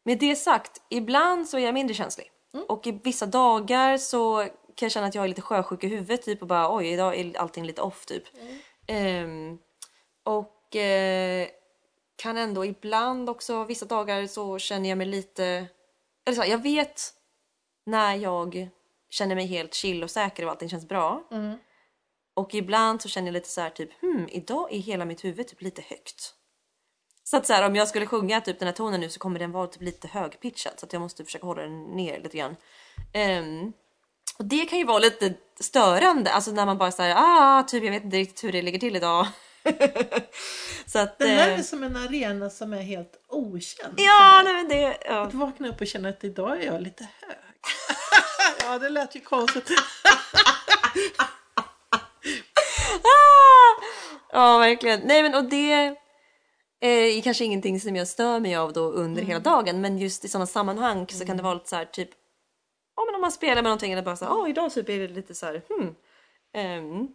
[0.05, 2.31] med det sagt, ibland så är jag mindre känslig.
[2.67, 4.43] Och i vissa dagar så
[4.75, 7.15] kan jag känna att jag är lite sjösjuk i huvudet typ och bara oj, idag
[7.19, 8.23] är allting lite off typ.
[8.87, 9.57] Ehm,
[10.23, 11.47] och eh,
[12.15, 15.67] kan ändå ibland också, vissa dagar så känner jag mig lite,
[16.25, 17.13] eller så jag vet
[17.85, 18.69] när jag
[19.09, 21.23] känner mig helt chill och säker och allting känns bra.
[22.33, 25.47] Och ibland så känner jag lite så här typ, hmm, idag är hela mitt huvud
[25.47, 26.35] typ lite högt.
[27.23, 29.39] Så att så här, om jag skulle sjunga typ den här tonen nu så kommer
[29.39, 32.55] den vara typ lite högpitchad så att jag måste försöka hålla den ner lite grann.
[33.13, 33.73] Ehm,
[34.37, 37.91] och det kan ju vara lite störande, alltså när man bara säger ah, typ jag
[37.91, 39.27] vet inte riktigt hur det ligger till idag.
[40.85, 41.19] så att...
[41.19, 43.93] Det här eh, är som en arena som är helt okänd.
[43.97, 44.97] Ja, nej men det...
[45.05, 45.21] Ja.
[45.21, 47.37] Att vakna upp och känna att idag är jag lite hög.
[48.63, 49.69] ja, det lät ju konstigt.
[53.03, 53.83] Ah!
[54.31, 55.01] Ja, verkligen.
[55.03, 55.95] Nej, men och det
[56.79, 60.27] är kanske ingenting som jag stör mig av då under hela dagen, men just i
[60.27, 62.09] sådana sammanhang så kan det vara lite så här typ,
[62.95, 65.07] ja men om man spelar med någonting eller bara så här, åh idag så blir
[65.07, 65.95] det lite så här, hmm.
[66.53, 67.07] Ehm.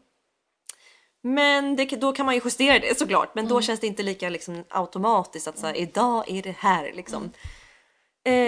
[1.23, 4.29] Men det, då kan man ju justera det såklart, men då känns det inte lika
[4.29, 7.23] liksom automatiskt att så här, idag är det här liksom.
[7.23, 7.33] Men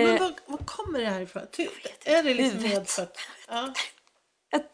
[0.06, 1.42] Eh, var, var kommer det här ifrån?
[1.52, 1.66] Ty,
[2.04, 3.18] är det liksom medfött?
[3.48, 3.72] Ja.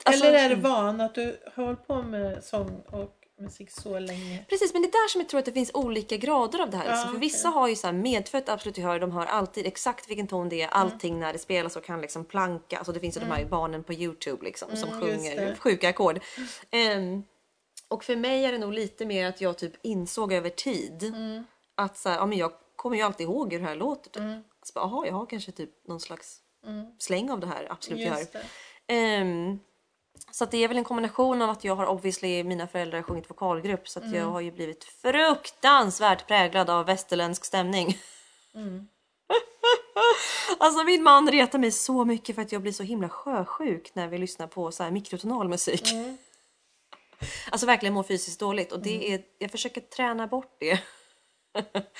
[0.04, 3.98] alltså- Eller är det van att du har hållit på med sång och musik så
[3.98, 4.44] länge?
[4.48, 6.76] Precis, men det är där som jag tror att det finns olika grader av det
[6.76, 6.84] här.
[6.84, 7.08] Ja, liksom.
[7.08, 7.20] För okej.
[7.28, 10.62] vissa har ju så här medfött absolut gehör, de hör alltid exakt vilken ton det
[10.62, 10.80] är, Mm.
[10.80, 12.78] allting när det spelas och kan liksom planka.
[12.78, 16.20] Alltså det finns ju de här barnen på Youtube liksom som Mm, sjunger sjuka ackord.
[16.70, 17.22] Ehm,
[17.88, 21.44] och för mig är det nog lite mer att jag typ insåg över tid Mm.
[21.74, 24.10] att så här, ja, men jag kommer ju alltid ihåg hur det här låter.
[24.10, 24.22] Typ.
[24.62, 26.40] Så bara, Jaha, jag har kanske typ någon slags
[26.98, 28.00] släng av det här absolut.
[28.00, 28.18] Mm.
[28.18, 28.44] Just det.
[28.86, 29.58] Ehm,
[30.30, 33.88] så det är väl en kombination av att jag har obviously mina föräldrar sjungit vokalgrupp
[33.88, 37.98] så att jag har ju blivit fruktansvärt präglad av västerländsk stämning.
[40.58, 44.08] alltså min man retar mig så mycket för att jag blir så himla sjösjuk när
[44.08, 45.82] vi lyssnar på så här mikrotonal musik.
[47.50, 50.80] Alltså verkligen mår fysiskt dåligt och det är, jag försöker träna bort det.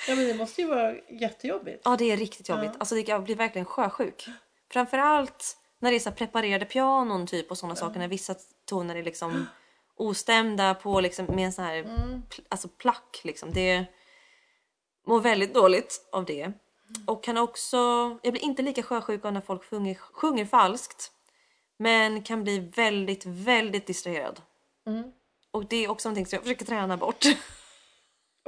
[0.07, 1.81] Ja, men det måste ju vara jättejobbigt.
[1.85, 2.71] Ja, det är riktigt jobbigt.
[2.77, 4.25] Alltså, det- jag blir verkligen sjösjuk.
[4.71, 7.99] Framförallt när det är så preparerade pianon typ och sådana saker.
[7.99, 8.35] När vissa
[8.69, 9.45] toner är liksom
[9.95, 13.21] ostämda på liksom med en sån här pl- alltså plack.
[13.23, 13.53] Liksom.
[13.53, 13.85] Det
[15.07, 16.51] mår väldigt dåligt av det.
[17.05, 17.77] Och kan också,
[18.23, 21.11] jag blir inte lika sjösjuk av när folk sjunger, sjunger falskt.
[21.77, 24.41] Men kan bli väldigt, väldigt distraherad.
[25.51, 27.25] Och det är också någonting som jag försöker träna bort.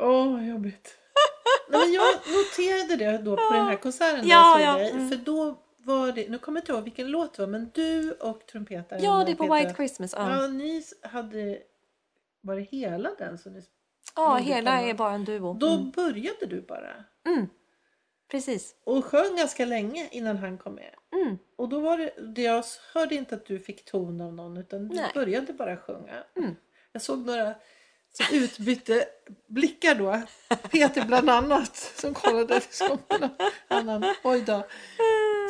[0.01, 0.97] Åh, vad jobbigt.
[1.69, 5.09] Nej, men jag noterade det då på den här konserten Ja, jag såg ja, dig.
[5.09, 8.11] För då var det, nu kommer jag inte ihåg vilken låt det var, men du
[8.11, 10.13] och trumpetaren ja, det är på Peter, White Christmas.
[10.17, 11.59] Ja, Ja, ni hade,
[12.41, 13.61] var det hela den som ni
[14.15, 15.53] ja hela är bara en duo.
[15.53, 17.03] Då började du bara.
[18.31, 18.75] Precis.
[18.83, 20.93] Och sjöng ganska länge innan han kom med.
[21.13, 21.37] Mm.
[21.55, 24.95] Och då var det, jag hörde inte att du fick ton av någon utan du
[24.95, 25.11] Nej.
[25.13, 26.23] började bara sjunga.
[26.35, 26.55] Mm.
[26.91, 27.55] Jag såg några
[28.13, 29.05] som utbytte
[29.47, 30.21] blickar då.
[30.71, 33.29] Peter bland annat som kollade liksom på någon
[33.67, 34.15] annan.
[34.23, 34.67] Oj då.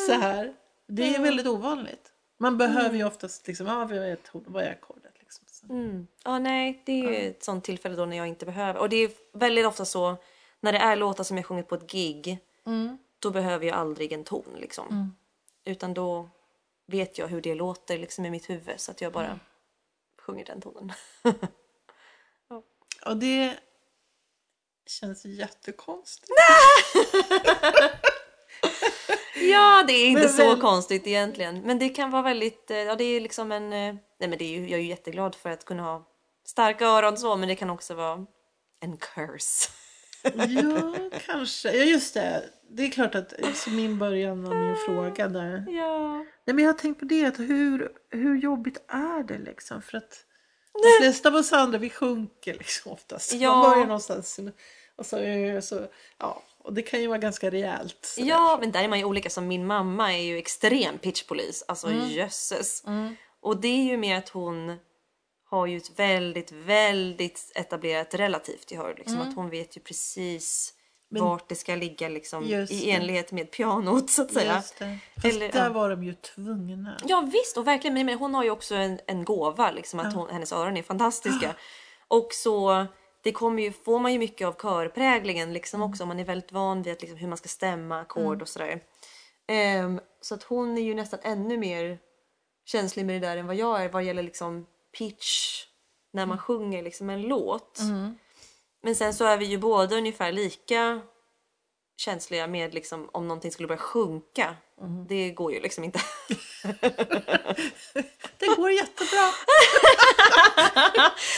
[0.07, 0.53] Så här.
[0.87, 2.11] Det är väldigt ovanligt.
[2.37, 5.45] Man behöver ju oftast liksom, ja, vad är, vad är ackordet liksom.
[5.47, 5.73] Så.
[5.73, 6.07] Mm.
[6.23, 8.79] Ja, nej, det är ju ett sånt tillfälle då när jag inte behöver.
[8.79, 10.15] Och det är väldigt ofta så
[10.59, 12.39] när det är låtar som jag sjungit på ett gig.
[12.65, 12.97] Mm.
[13.19, 14.87] Då behöver jag aldrig en ton liksom.
[14.89, 15.15] Mm.
[15.67, 16.29] Utan då
[16.87, 19.39] vet jag hur det låter liksom i mitt huvud så att jag bara Mm.
[20.21, 20.91] sjunger den tonen.
[23.05, 23.57] Och det
[24.85, 26.31] känns jättekonstigt.
[29.35, 31.61] ja, det är inte Men så väl- konstigt egentligen.
[31.61, 34.45] Men det kan vara väldigt, eh, ja det är liksom en, eh, nej men det
[34.45, 36.07] är ju, jag är ju jätteglad för att kunna ha
[36.45, 38.25] starka öron så men det kan också vara
[38.79, 39.69] en curse.
[40.23, 40.95] Ja,
[41.25, 41.71] kanske.
[41.71, 42.43] Ja, just det.
[42.69, 45.65] Det är klart att så min början av min fråga där.
[45.69, 46.13] Ja.
[46.17, 49.81] Nej, men jag har tänkt på det, att hur, hur jobbigt är det liksom?
[49.81, 50.23] För att
[50.73, 53.33] de flesta av oss andra, vi sjunker liksom oftast.
[53.33, 53.55] Ja.
[53.55, 54.39] Man börjar någonstans
[54.95, 55.17] och så,
[55.61, 55.87] så
[56.17, 57.97] ja, och det kan ju vara ganska rejält.
[58.01, 58.27] sådär.
[58.27, 59.29] Ja, men där är man ju olika.
[59.29, 61.63] Som min mamma är ju extrem pitchpolis.
[61.67, 62.83] Alltså jösses.
[63.39, 64.77] Och det är ju mer att hon
[65.49, 68.95] har ju ett väldigt, väldigt etablerat relativt gehör.
[68.97, 69.21] Liksom.
[69.21, 70.73] Att hon vet ju precis
[71.09, 74.55] vart det ska ligga liksom, i enlighet med pianot så att säga.
[74.55, 74.97] Just det.
[75.15, 75.69] Fast Eller, där ja.
[75.69, 76.97] var de ju tvungna.
[77.07, 77.93] Ja visst, och verkligen.
[77.93, 80.83] Men men hon har ju också en, en gåva, liksom, att hon, hennes öron är
[80.83, 81.55] fantastiska.
[82.07, 82.85] Och så
[83.23, 86.05] det kommer ju, får man ju mycket av körpräglingen liksom också.
[86.05, 88.81] Man är väldigt van vid att, liksom, hur man ska stämma ackord och sådär.
[89.47, 91.99] Ehm, så att hon är ju nästan ännu mer
[92.65, 94.65] känslig med det där än vad jag är vad gäller liksom
[94.97, 95.63] pitch
[96.13, 97.79] när man sjunger liksom en låt.
[98.83, 101.01] Men sen så är vi ju båda ungefär lika
[101.97, 104.55] känsliga med liksom om någonting skulle börja sjunka.
[105.07, 105.99] Det går ju liksom inte.
[108.37, 109.31] Det går jättebra.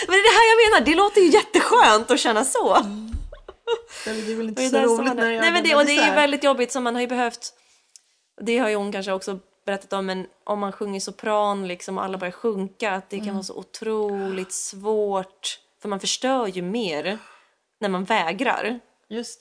[0.08, 2.78] Men det är det här jag menar, det låter ju jätteskönt att känna så.
[4.06, 6.08] Det är väl inte Det så roligt när jag Nej men det, och det är
[6.10, 7.54] ju väldigt jobbigt som man har ju behövt
[8.42, 9.40] Det har ju hon kanske också
[9.70, 13.26] berättat om men om man sjunger sopran liksom och alla börjar sjunka att det Mm.
[13.26, 17.18] kan vara så otroligt svårt för man förstör ju mer
[17.80, 18.80] när man vägrar.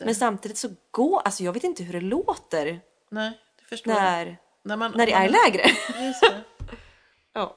[0.01, 4.03] Men samtidigt så går, alltså jag vet inte hur det låter Nej, det förstår jag.
[4.03, 5.71] när, När, man, när det är man- lägre.
[6.07, 6.41] Just det.
[7.33, 7.57] Ja.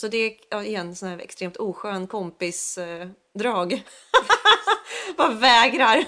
[0.00, 3.72] Så det är ja, igen sån här extremt oskön kompisdrag.
[3.72, 3.78] Eh.
[5.16, 6.04] Bara vägrar.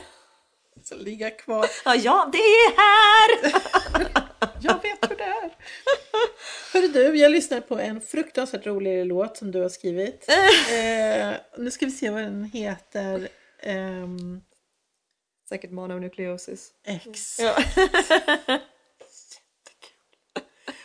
[0.84, 1.66] Så ligga kvar.
[1.84, 3.52] Ja, ja, det är här!
[4.62, 5.50] Jag vet hur det är.
[6.72, 10.28] Hörru du, jag lyssnar på en fruktansvärt rolig låt som du har skrivit.
[10.28, 13.28] eh, nu ska vi se vad den heter.
[13.60, 14.40] Ehm,
[15.48, 16.70] Säkert mononukleosis.
[16.84, 17.38] X.
[17.40, 17.56] Ja.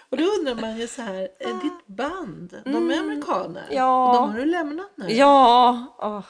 [0.10, 3.64] Och då undrar man ju så här, är ditt band, de är amerikaner?
[3.64, 3.76] Mm.
[3.78, 4.08] Ja.
[4.10, 5.12] Och de har du lämnat nu?
[5.12, 6.26] Ja, åh.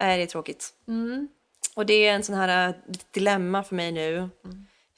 [0.00, 0.74] Nej, det är tråkigt.
[0.88, 1.28] Mm.
[1.76, 2.74] Och det är en sån här äh,
[3.10, 4.28] dilemma för mig nu.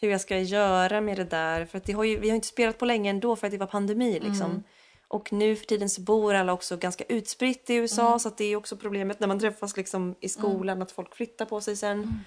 [0.01, 1.65] Hur jag ska göra med det där.
[1.67, 3.59] För att det har ju, vi har inte spelat på länge ändå för att det
[3.59, 4.63] var pandemi liksom.
[5.09, 8.45] Och nu för tiden så bor alla också ganska utspritt i USA så att det
[8.45, 12.25] är också problemet när man träffas liksom i skolan att folk flyttar på sig sen.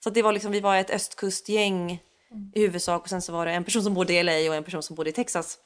[0.00, 2.02] Så att det var liksom, vi var ett östkustgäng
[2.54, 4.64] i huvudsak och sen så var det en person som bodde i LA och en
[4.64, 5.58] person som bodde i Texas.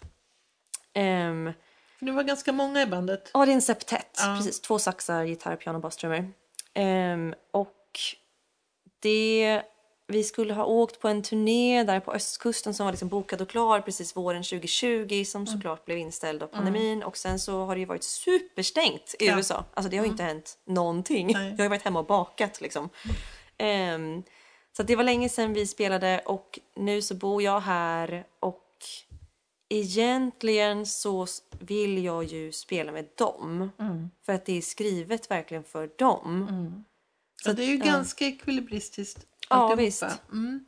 [0.95, 1.53] Ehm,
[1.99, 3.31] För det var ganska många i bandet.
[3.35, 4.19] Ja, det är en septett.
[4.19, 4.37] Ja.
[4.39, 4.61] Precis.
[4.61, 6.33] Två saxar, gitarr, piano, basstrummor.
[6.75, 8.01] Ehm, och
[9.01, 9.63] det...
[10.11, 13.49] Vi skulle ha åkt på en turné där på östkusten som var liksom bokad och
[13.49, 15.47] klar precis våren 2020 som Mm.
[15.55, 17.03] såklart blev inställd av pandemin.
[17.03, 19.27] Och sen så har det ju varit superstängt i Ja.
[19.27, 19.39] Mm.
[19.39, 19.65] USA.
[19.75, 21.33] Alltså det har ju inte hänt någonting.
[21.33, 21.49] Nej.
[21.51, 22.89] Jag har ju varit hemma och bakat liksom.
[23.59, 24.23] Ehm,
[24.77, 28.65] så att det var länge sedan vi spelade och nu så bor jag här och
[29.69, 31.27] egentligen så
[31.61, 33.71] vill jag ju spela med dem.
[34.27, 36.85] För att det är skrivet verkligen för dem.
[37.43, 40.05] Så det är ju ganska ekvilibristiskt Ja, visst.
[40.33, 40.65] Mm.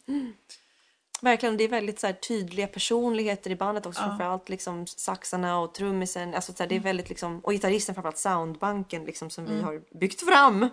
[1.22, 4.02] Verkligen, det är väldigt så här, tydliga personligheter i bandet också.
[4.02, 6.34] Framförallt liksom saxarna och trummisen.
[6.34, 9.82] Alltså, så här, det är väldigt, liksom, och gitarristen framförallt soundbanken liksom, som vi har
[9.98, 10.68] byggt fram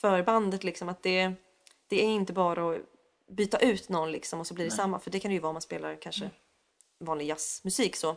[0.00, 0.64] för bandet.
[0.64, 1.32] Liksom, att det,
[1.88, 2.80] det är inte bara att
[3.30, 4.98] byta ut någon liksom, och så blir det samma.
[4.98, 6.30] För det kan det ju vara om man spelar kanske
[7.00, 7.96] vanlig jazzmusik.
[7.96, 8.16] Så,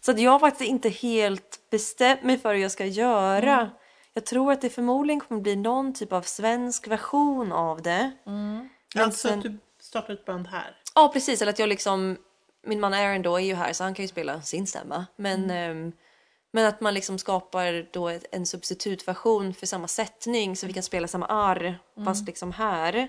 [0.00, 3.70] så att jag har faktiskt inte helt bestämt mig för hur jag ska göra.
[4.14, 8.12] Jag tror att det förmodligen kommer bli någon typ av svensk version av det.
[8.24, 10.76] Men Alltså sen- att du startar ett band här.
[10.94, 12.16] Ja precis, eller att jag liksom
[12.66, 15.06] Min man Aaron då är ju här så han kan ju spela sin stämma.
[15.16, 15.92] Men, ehm,
[16.50, 21.08] men att man liksom skapar då en substitutversion för samma sättning så vi kan spela
[21.08, 23.08] samma arr fast liksom här.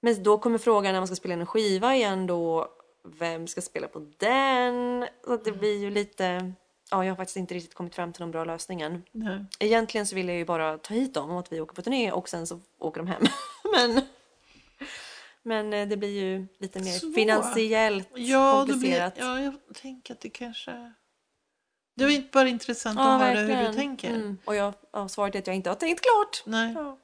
[0.00, 2.68] Men då kommer frågan när man ska spela en skiva igen då
[3.04, 5.06] vem ska spela på den?
[5.24, 6.52] Så att det blir ju lite
[6.90, 9.02] Ja, jag har faktiskt inte riktigt kommit fram till någon bra lösning än.
[9.12, 9.44] Nej.
[9.58, 12.12] Egentligen så vill jag ju bara ta hit dem och att vi åker på turné
[12.12, 13.22] och sen så åker de hem.
[13.72, 14.02] men,
[15.42, 17.14] men eh, det blir ju lite mer Svårt.
[17.14, 19.14] finansiellt Ja, det blir, komplicerat.
[19.16, 20.92] ja, jag tänker att det kanske...
[21.94, 23.74] Det inte bara intressant Ja, att höra hur du verkligen.
[23.74, 24.10] tänker.
[24.14, 24.38] Mm.
[24.44, 26.42] Och jag, ja, svaret är att jag inte har tänkt klart.
[26.46, 26.98] Nej, Ja.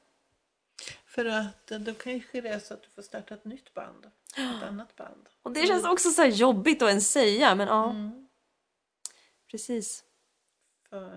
[1.05, 4.05] för att eh, då kanske det är så att du får starta ett nytt band.
[4.37, 5.27] Ett annat band.
[5.43, 7.89] Och det känns också så här jobbigt att ens säga men ja.
[7.89, 8.26] Mm.
[9.51, 10.03] Precis.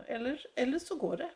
[0.07, 1.31] Eller, eller så går det.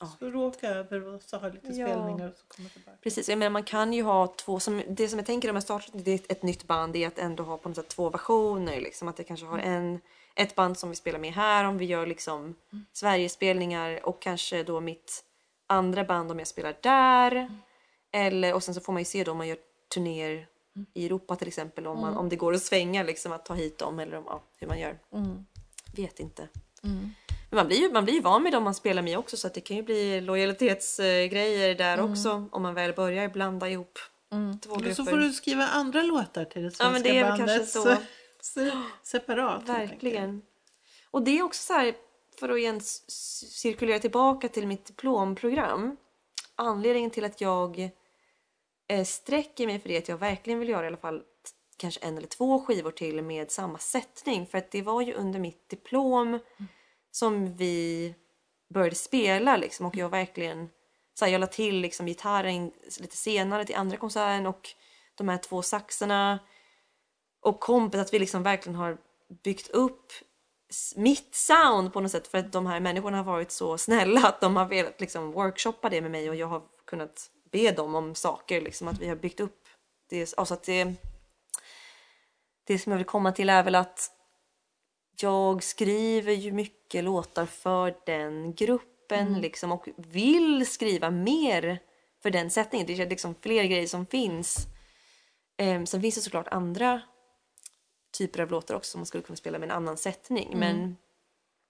[0.00, 0.06] Ja.
[0.18, 1.86] Så du åker över och så har lite Ja.
[1.86, 2.98] spelningar och så kommer tillbaka.
[3.02, 5.62] Precis, jag menar man kan ju ha två, som, det som jag tänker om jag
[5.62, 8.80] startar ett, ett nytt band är att ändå ha på något sätt två versioner.
[8.80, 10.00] Liksom, att jag kanske har en,
[10.34, 12.54] ett band som vi spelar med här om vi gör liksom
[12.92, 15.24] Sverigespelningar och kanske då mitt
[15.66, 17.50] andra band om jag spelar där.
[18.12, 19.58] Eller, och sen så får man ju se då om man gör
[19.94, 20.46] turnéer
[20.94, 23.78] i Europa till exempel om, man, om det går att svänga liksom att ta hit
[23.78, 24.98] dem eller om, ja, hur man gör.
[25.12, 25.46] Mm.
[25.96, 26.48] Vet inte.
[27.50, 29.46] Men man blir ju man blir ju van med dem man spelar med också så
[29.46, 33.98] att det kan ju bli lojalitetsgrejer där också om man väl börjar blanda ihop
[34.30, 34.36] två
[34.74, 34.94] Eller grupper.
[34.94, 37.46] så får du skriva andra låtar till det svenska Ja, men det är bandet.
[37.48, 37.96] kanske så.
[38.40, 38.70] så
[39.02, 39.68] separat.
[39.68, 40.42] Verkligen.
[41.10, 41.94] Och det är också så här,
[42.40, 45.96] för att igen cirkulera tillbaka till mitt diplomprogram.
[46.54, 47.90] Anledningen till att jag
[48.88, 51.22] eh, sträcker mig för det att jag verkligen vill göra i alla fall
[51.78, 54.46] kanske en eller två skivor till med samma sättning.
[54.46, 56.38] För att det var ju under mitt diplom
[57.10, 58.14] som vi
[58.74, 60.68] började spela liksom och jag verkligen
[61.14, 64.68] så här, jag la till liksom gitarren lite senare till andra konserten och
[65.14, 66.38] de här två saxarna
[67.40, 68.98] och kompet att vi liksom verkligen har
[69.44, 70.12] byggt upp
[70.96, 74.40] mitt sound på något sätt för att de här människorna har varit så snälla att
[74.40, 78.14] de har velat liksom workshoppa det med mig och jag har kunnat be dem om
[78.14, 79.68] saker liksom att vi har byggt upp
[80.08, 80.34] det.
[80.36, 80.94] Alltså att det,
[82.68, 84.10] det som jag vill komma till är väl att
[85.20, 91.78] jag skriver ju mycket låtar för den gruppen liksom och vill skriva mer
[92.22, 92.86] för den sättningen.
[92.86, 94.66] Det är liksom fler grejer som finns.
[95.62, 97.00] Um, sen finns det såklart andra
[98.18, 100.58] typer av låtar också som man skulle kunna spela med en annan sättning.
[100.58, 100.96] Men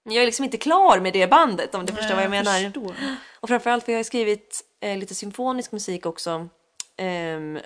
[0.02, 2.64] jag är liksom inte klar med det bandet om du förstår vad jag menar.
[2.64, 2.94] förstår.
[3.40, 6.48] Och framförallt för jag har skrivit eh, lite symfonisk musik också.
[6.96, 7.58] ehm,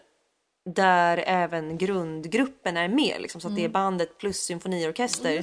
[0.64, 3.16] där även grundgruppen är med.
[3.20, 5.42] Liksom, så att det är bandet plus symfoniorkester.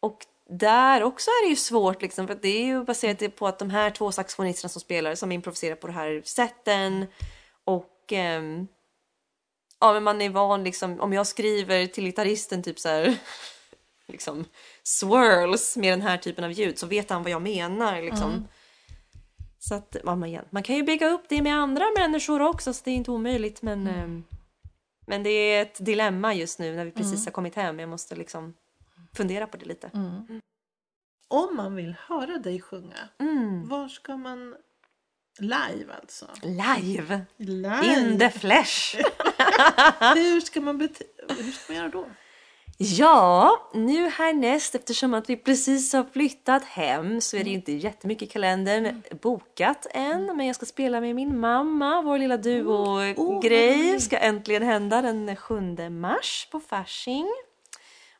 [0.00, 3.58] Och där också är det ju svårt liksom för det är ju baserat på att
[3.58, 7.06] de här två saxofonisterna som spelar som improviserar på det här sätten
[7.64, 8.68] och ehm,
[9.80, 13.16] ja men man är van liksom om jag skriver till gitarristen typ så här
[14.06, 14.44] liksom
[14.82, 18.48] swirls med den här typen av ljud så vet han vad jag menar liksom.
[19.68, 22.84] Så att man, man, man kan ju bygga upp det med andra människor också så
[22.84, 24.24] det är inte omöjligt men ehm,
[25.06, 27.78] men det är ett dilemma just nu när vi precis har kommit hem.
[27.78, 28.54] Jag måste liksom
[29.14, 29.90] fundera på det lite.
[31.28, 33.68] Om man vill höra dig sjunga, Mm.
[33.68, 34.56] var ska man...
[35.40, 36.26] Live alltså?
[36.42, 37.20] Live!
[37.36, 37.86] Live?
[37.86, 38.96] In the flesh!
[40.14, 41.04] Hur ska man bete...
[41.28, 42.06] Hur ska man göra då?
[42.80, 47.72] Ja, nu härnäst eftersom att vi precis har flyttat hem så är det ju inte
[47.72, 50.36] jättemycket i kalendern bokat än.
[50.36, 54.02] Men jag ska spela med min mamma, vår lilla duo-grej roligt.
[54.02, 55.60] ska äntligen hända den 7
[55.90, 57.26] mars på Fasching.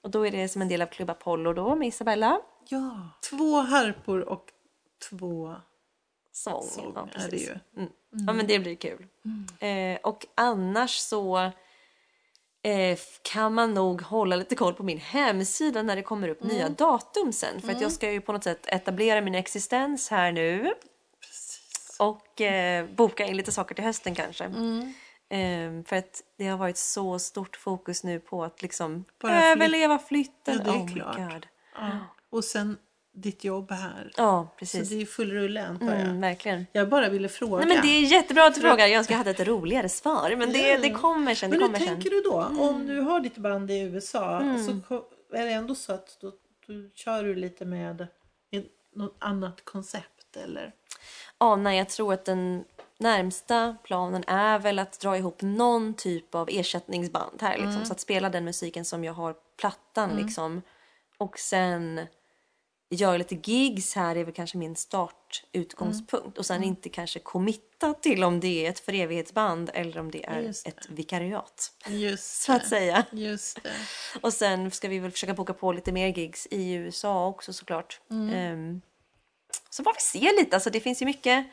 [0.03, 2.41] Och då är det som en del av Club Apollo då med Isabella.
[2.69, 3.11] Ja.
[3.31, 4.45] Två harpor och
[5.11, 5.55] två
[6.33, 6.63] Sång.
[6.63, 7.49] sång ja, det precis.
[7.49, 7.81] ju.
[7.83, 7.93] Mm.
[8.11, 9.07] Ja men det blir kul.
[9.61, 11.51] Eh, och annars så
[12.69, 16.69] eh, kan man nog hålla lite koll på min hemsida när det kommer upp nya
[16.69, 17.61] datum sen.
[17.61, 20.75] För att jag ska ju på något sätt etablera min existens här nu.
[21.99, 24.45] Och eh, boka in lite saker till hösten kanske.
[24.45, 29.99] Eh, för att det har varit så stort fokus nu på att liksom Bara överleva
[29.99, 30.63] flytten.
[30.65, 31.47] Ja, det är oh klart.
[31.75, 31.91] Ja.
[32.31, 32.79] Och sen
[33.21, 34.13] ditt jobb här.
[34.17, 34.89] Ja, Så precis.
[34.91, 36.01] det är full rulle antar jag.
[36.01, 36.67] Mm, verkligen.
[36.73, 37.57] Jag bara ville fråga.
[37.65, 38.87] Nej, men det är jättebra att du frågar.
[38.87, 40.35] Jag önskar jag hade ett roligare svar.
[40.39, 40.79] Men det, Ja.
[40.79, 41.51] det kommer sen.
[41.51, 41.89] Det Men hur kommer sen.
[41.95, 42.63] tänker du då?
[42.63, 44.65] Om du har ditt band i USA Mm.
[44.67, 45.05] så ko-
[45.35, 46.31] är det ändå så att då,
[46.67, 48.01] då kör du lite med
[48.51, 48.67] ett-
[48.97, 50.73] något annat koncept eller?
[51.39, 52.65] Ja, nej, jag tror att den
[52.99, 57.57] närmsta planen är väl att dra ihop någon typ av ersättningsband här.
[57.59, 60.63] Liksom, Så att spela den musiken som jag har plattan liksom.
[61.19, 62.01] Och sen
[62.91, 66.39] göra lite gigs här är väl kanske min startutgångspunkt.
[66.39, 70.25] Och sen inte kanske committa till om det är ett för evighetsband eller om det
[70.27, 70.49] är det.
[70.69, 71.73] ett vikariat.
[71.87, 73.05] Just Så att säga.
[73.11, 73.73] Just det.
[74.21, 78.01] Och sen ska vi väl försöka boka på lite mer gigs i USA också såklart.
[78.11, 78.35] Mm.
[78.35, 78.81] Ehm,
[79.71, 81.47] så får vi se lite, alltså det finns ju mycket.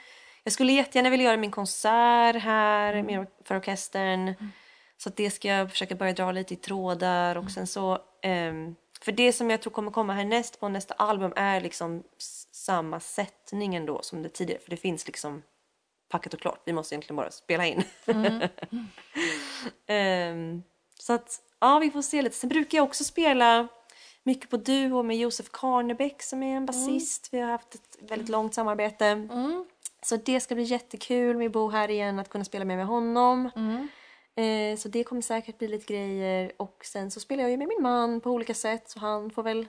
[0.43, 3.25] Jag skulle jättegärna vilja göra min konsert här Mm.
[3.43, 4.33] för orkestern.
[4.97, 8.75] Så att det ska jag försöka börja dra lite i trådar och sen så ehm,
[9.01, 12.03] för det som jag tror kommer komma härnäst på nästa album är liksom
[12.51, 14.61] samma sättning ändå som det tidigare.
[14.61, 15.43] För det finns liksom
[16.09, 16.61] packat och klart.
[16.65, 17.83] Vi måste egentligen bara spela in.
[19.87, 20.63] Ehm,
[20.99, 22.35] så att ja, vi får se lite.
[22.35, 23.67] Sen brukar jag också spela
[24.23, 27.29] mycket på duo med Josef Karnebäck som är en basist.
[27.31, 29.27] Vi har haft ett väldigt långt samarbete.
[30.01, 33.49] Så det ska bli jättekul med Bo här igen, att kunna spela med, med honom.
[34.35, 36.51] Eh, så det kommer säkert bli lite grejer.
[36.57, 39.43] Och sen så spelar jag ju med min man på olika sätt så han får
[39.43, 39.67] väl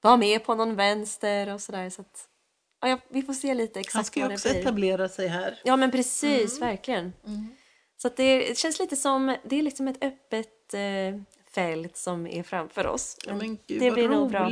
[0.00, 1.90] vara med på någon vänster och sådär.
[1.90, 2.28] Så att,
[2.80, 4.60] ja, vi får se lite Han exakt ska ju vad det också blir.
[4.60, 5.60] etablera sig här.
[5.64, 7.12] Ja men precis, verkligen.
[7.96, 12.26] Så att det, det känns lite som, det är liksom ett öppet eh, fält som
[12.26, 13.16] är framför oss.
[13.26, 14.50] Ja, men gud, det vad blir nog bra.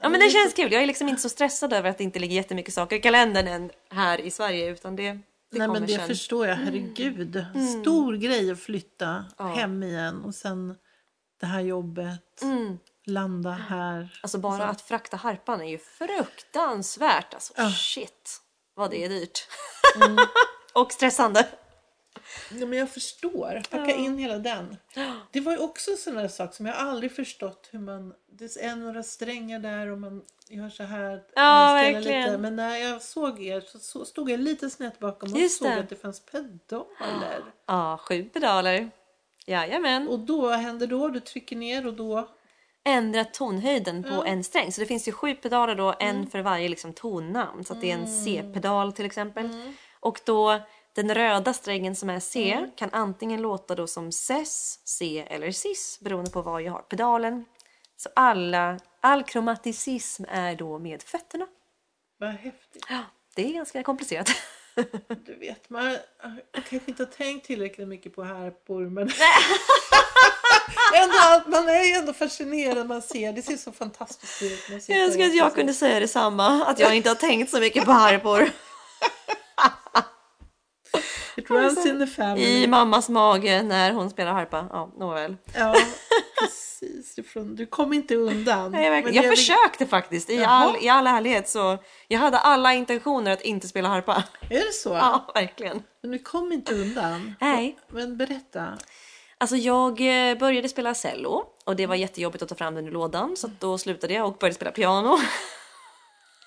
[0.00, 2.18] Ja men det känns kul, jag är liksom inte så stressad över att det inte
[2.18, 5.18] ligger jättemycket saker i kalendern än här i Sverige utan det,
[5.50, 5.96] det Nej men det sen.
[5.96, 6.08] Mm.
[6.08, 7.46] förstår jag, herregud.
[7.80, 10.74] Stor grej att flytta hem igen och sen
[11.40, 12.42] det här jobbet,
[13.06, 14.18] landa här.
[14.22, 17.52] Alltså bara att frakta harpan är ju fruktansvärt alltså.
[17.70, 18.40] Shit
[18.74, 19.48] vad det är dyrt.
[20.72, 21.48] Och stressande.
[22.50, 23.62] Ja, men jag förstår.
[23.70, 24.76] Packa in hela den.
[25.32, 28.14] Det var ju också en sån där sak som jag aldrig förstått hur man...
[28.32, 31.22] Det är några strängar där och man gör så här.
[31.34, 32.24] Ja, verkligen.
[32.24, 32.38] Lite.
[32.38, 35.68] Men när jag såg er så, så stod jag lite snett bakom och Just såg
[35.68, 35.78] det.
[35.78, 37.42] att det fanns pedaler.
[37.66, 38.90] Ja, sju pedaler.
[39.46, 40.08] Jajamän.
[40.08, 41.08] Och då, vad händer då?
[41.08, 42.28] Du trycker ner och då...
[42.84, 44.72] ändra tonhöjden på en sträng.
[44.72, 46.30] Så det finns ju sju pedaler då, en Mm.
[46.30, 47.64] för varje liksom tonnamn.
[47.64, 49.50] Så att det är en C-pedal till exempel.
[50.00, 50.60] Och då
[51.02, 52.70] den röda strängen som är C Mm.
[52.76, 57.44] kan antingen låta då som Cs, C eller Cis beroende på var jag har pedalen.
[57.96, 61.46] Så alla, all kromaticism är då med fötterna.
[62.18, 62.86] Vad häftigt.
[62.88, 63.00] Ja,
[63.34, 64.30] det är ganska komplicerat.
[65.26, 65.84] Du vet, man
[66.52, 69.10] jag kanske inte har tänkt tillräckligt mycket på harpor men
[70.94, 74.88] ändå, man är ju ändå fascinerad man ser, det ser så fantastiskt ut.
[74.88, 77.92] Jag önskar att jag kunde säga detsamma, att jag inte har tänkt så mycket på
[77.92, 78.50] harpor.
[81.38, 82.62] It runs in the family.
[82.62, 84.66] I mammas mage när hon spelar harpa.
[84.70, 85.36] Ja, nåväl.
[85.54, 85.74] Ja,
[86.40, 87.18] precis.
[87.56, 88.72] Du kom inte undan.
[88.72, 91.48] Nej, jag, jag försökte faktiskt, i all, i all ärlighet.
[91.48, 91.78] Så
[92.08, 94.24] jag hade alla intentioner att inte spela harpa.
[94.50, 94.88] Är det så?
[94.94, 95.82] Ja, verkligen.
[96.02, 97.34] Men du kom inte undan.
[97.40, 97.78] Nej.
[97.88, 98.78] Men berätta.
[99.38, 102.90] Alltså jag eh, började spela cello Och det var jättejobbigt att ta fram den ur
[102.90, 105.18] lådan så då slutade jag och började spela piano.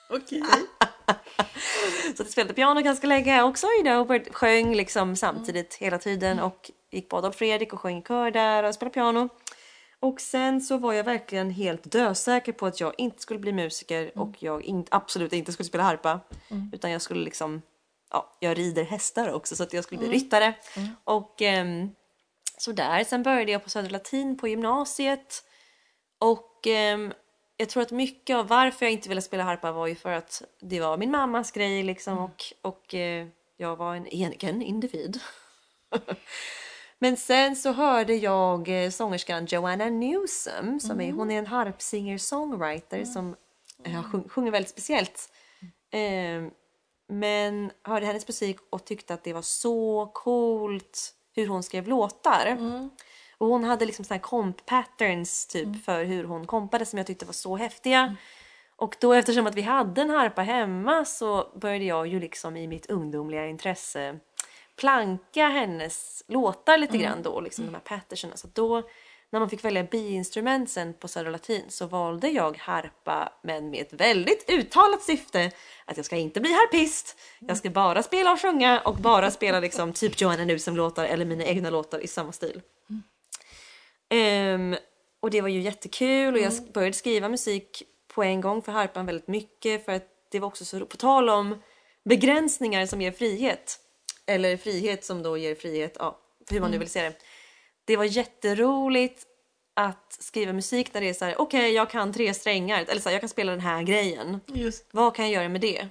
[0.09, 0.43] Okej.
[2.17, 6.39] Så jag spelade piano ganska länge också you know, och sjöng liksom samtidigt hela tiden
[6.39, 9.29] och gick på Adolf Fredrik och sjöng i kör där och spelade piano.
[9.99, 14.11] Och sen så var jag verkligen helt dösäker på att jag inte skulle bli musiker
[14.17, 16.19] och jag in, absolut inte skulle spela harpa.
[16.73, 17.61] Utan jag skulle liksom,
[18.11, 20.53] ja, jag rider hästar också så att jag skulle bli ryttare.
[21.03, 21.89] Och ehm,
[22.57, 23.03] så där.
[23.03, 25.43] Sen började jag på Södra Latin på gymnasiet.
[26.19, 27.13] Och ehm,
[27.61, 30.43] jag tror att mycket av varför jag inte ville spela harpa var ju för att
[30.59, 33.27] det var min mammas grej liksom och, och eh,
[33.57, 35.19] jag var en egen individ.
[36.99, 43.05] Men sen så hörde jag eh, sångerskan Joanna Newsom, som är, hon är en harpsinger-songwriter
[43.05, 43.35] som
[43.83, 45.29] eh, sjung, sjunger väldigt speciellt.
[45.91, 46.51] Eh,
[47.07, 52.57] men hörde hennes musik och tyckte att det var så coolt hur hon skrev låtar.
[53.41, 57.07] Och hon hade liksom såna här comp patterns typ för hur hon kompade som jag
[57.07, 58.15] tyckte var så häftiga.
[58.75, 62.67] Och då eftersom att vi hade en harpa hemma så började jag ju liksom i
[62.67, 64.19] mitt ungdomliga intresse
[64.79, 68.37] planka hennes låtar lite grann då, liksom de här patterserna.
[68.37, 68.83] Så då
[69.29, 73.81] när man fick välja biinstrument sen på Södra Latin så valde jag harpa men med
[73.81, 75.51] ett väldigt uttalat syfte
[75.85, 77.19] att jag ska inte bli harpist.
[77.39, 81.43] Jag ska bara spela och sjunga och bara spela liksom typ Joanna Newsom-låtar eller mina
[81.43, 82.61] egna låtar i samma stil.
[84.11, 84.75] Ehm,
[85.19, 87.83] och det var ju jättekul och jag sk- började skriva musik
[88.13, 91.29] på en gång för harpan väldigt mycket för att det var också så, på tal
[91.29, 91.61] om
[92.03, 93.79] begränsningar som ger frihet.
[94.25, 96.19] Eller frihet som då ger frihet, ja,
[96.49, 97.13] hur man nu vill se det.
[97.85, 99.23] Det var jätteroligt
[99.73, 103.09] att skriva musik där det är så här: okej jag kan tre strängar, eller så
[103.09, 104.39] här, jag kan spela den här grejen.
[104.47, 105.87] Just Vad kan jag göra med det?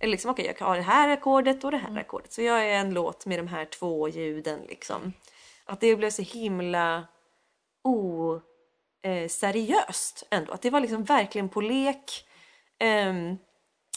[0.00, 2.32] Eller liksom, okej jag kan ha det här ackordet och det här ackordet.
[2.32, 5.12] Så jag är en låt med de här två ljuden liksom.
[5.64, 7.06] Att det blev så himla
[9.04, 10.52] oseriöst ändå.
[10.52, 12.26] Att det var liksom verkligen på lek.
[12.78, 13.36] Ehm,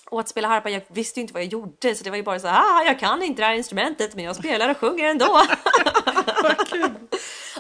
[0.09, 2.23] och att spela harpa, jag visste ju inte vad jag gjorde så det var ju
[2.23, 5.05] bara så här, ah, jag kan inte det här instrumentet men jag spelar och sjunger
[5.05, 5.26] ändå.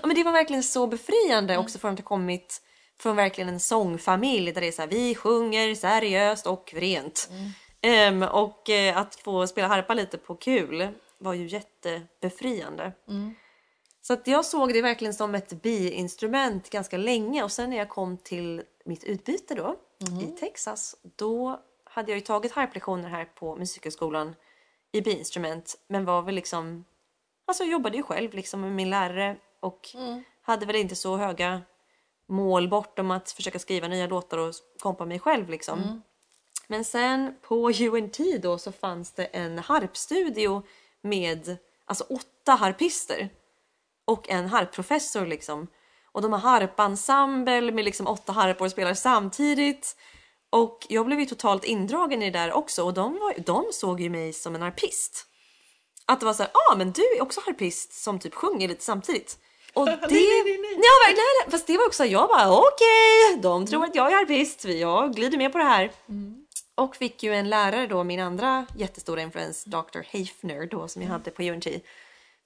[0.01, 2.61] Ja, men det var verkligen så befriande också för att ha kommit
[2.99, 7.29] från verkligen en sångfamilj där det är så här, vi sjunger seriöst och rent.
[7.81, 10.87] Ehm, och eh, att få spela harpa lite på kul
[11.17, 12.91] var ju jättebefriande.
[14.07, 17.89] Så att jag såg det verkligen som ett biinstrument ganska länge och sen när jag
[17.89, 19.75] kom till mitt utbyte då
[20.21, 24.35] i Texas då hade jag ju tagit harplektioner här på musikhögskolan
[24.91, 26.85] i biinstrument men var väl liksom
[27.45, 29.87] Alltså jag jobbade ju själv liksom med min lärare och
[30.41, 31.61] hade väl inte så höga
[32.27, 36.01] mål bortom att försöka skriva nya låtar och kompa mig själv liksom.
[36.67, 40.63] Men sen på UNT då så fanns det en harpstudio
[41.01, 43.29] med alltså åtta harpister
[44.07, 45.67] och en harpprofessor liksom.
[46.11, 49.95] Och de har harpensemble med liksom åtta harpor och spelar samtidigt.
[50.49, 54.01] Och jag blev ju totalt indragen i det där också och de, var, de såg
[54.01, 55.25] ju mig som en harpist.
[56.05, 58.83] Att det var så här, ah men du är också harpist som typ sjunger lite
[58.83, 59.37] samtidigt.
[59.73, 59.91] Och det...
[59.91, 60.73] nej, nej, nej, nej.
[60.75, 64.65] Ja, verkligen, fast det var också, jag bara okej, de tror att jag är harpist,
[64.65, 65.91] jag glider med på det här.
[66.75, 69.99] Och fick ju en lärare då, min andra jättestora influens, Dr.
[70.13, 71.67] Hafner då som jag hade på UNT.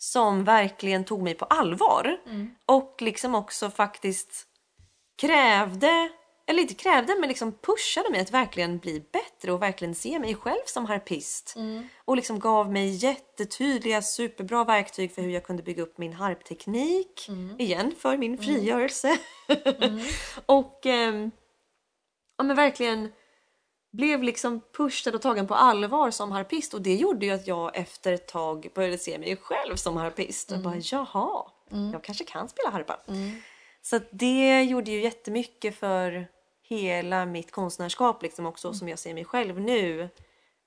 [0.03, 2.17] Som verkligen tog mig på allvar.
[2.65, 4.47] Och liksom också faktiskt
[5.17, 6.09] krävde,
[6.47, 10.35] eller inte krävde men liksom pushade mig att verkligen bli bättre och verkligen se mig
[10.35, 11.53] själv som harpist.
[12.05, 17.29] Och liksom gav mig jättetydliga superbra verktyg för hur jag kunde bygga upp min harpteknik.
[17.59, 19.17] Igen för min frigörelse.
[20.45, 21.31] och ehm,
[22.37, 23.11] ja, men verkligen
[23.91, 27.77] blev liksom pushad och tagen på allvar som harpist och det gjorde ju att jag
[27.77, 31.45] efter ett tag började se mig själv som harpist och bara jaha,
[31.93, 32.99] jag kanske kan spela harpa.
[33.81, 36.27] Så att det gjorde ju jättemycket för
[36.67, 40.09] hela mitt konstnärskap liksom också som jag ser mig själv nu.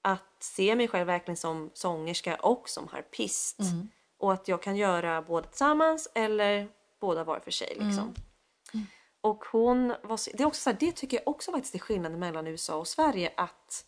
[0.03, 3.59] Att se mig själv verkligen som sångerska och som harpist.
[4.19, 6.69] Och att jag kan göra båda tillsammans eller
[7.01, 8.15] båda var för sig liksom.
[9.25, 12.19] Och hon var det, är också så här, det tycker jag också faktiskt är skillnaden
[12.19, 13.33] mellan USA och Sverige.
[13.37, 13.85] Att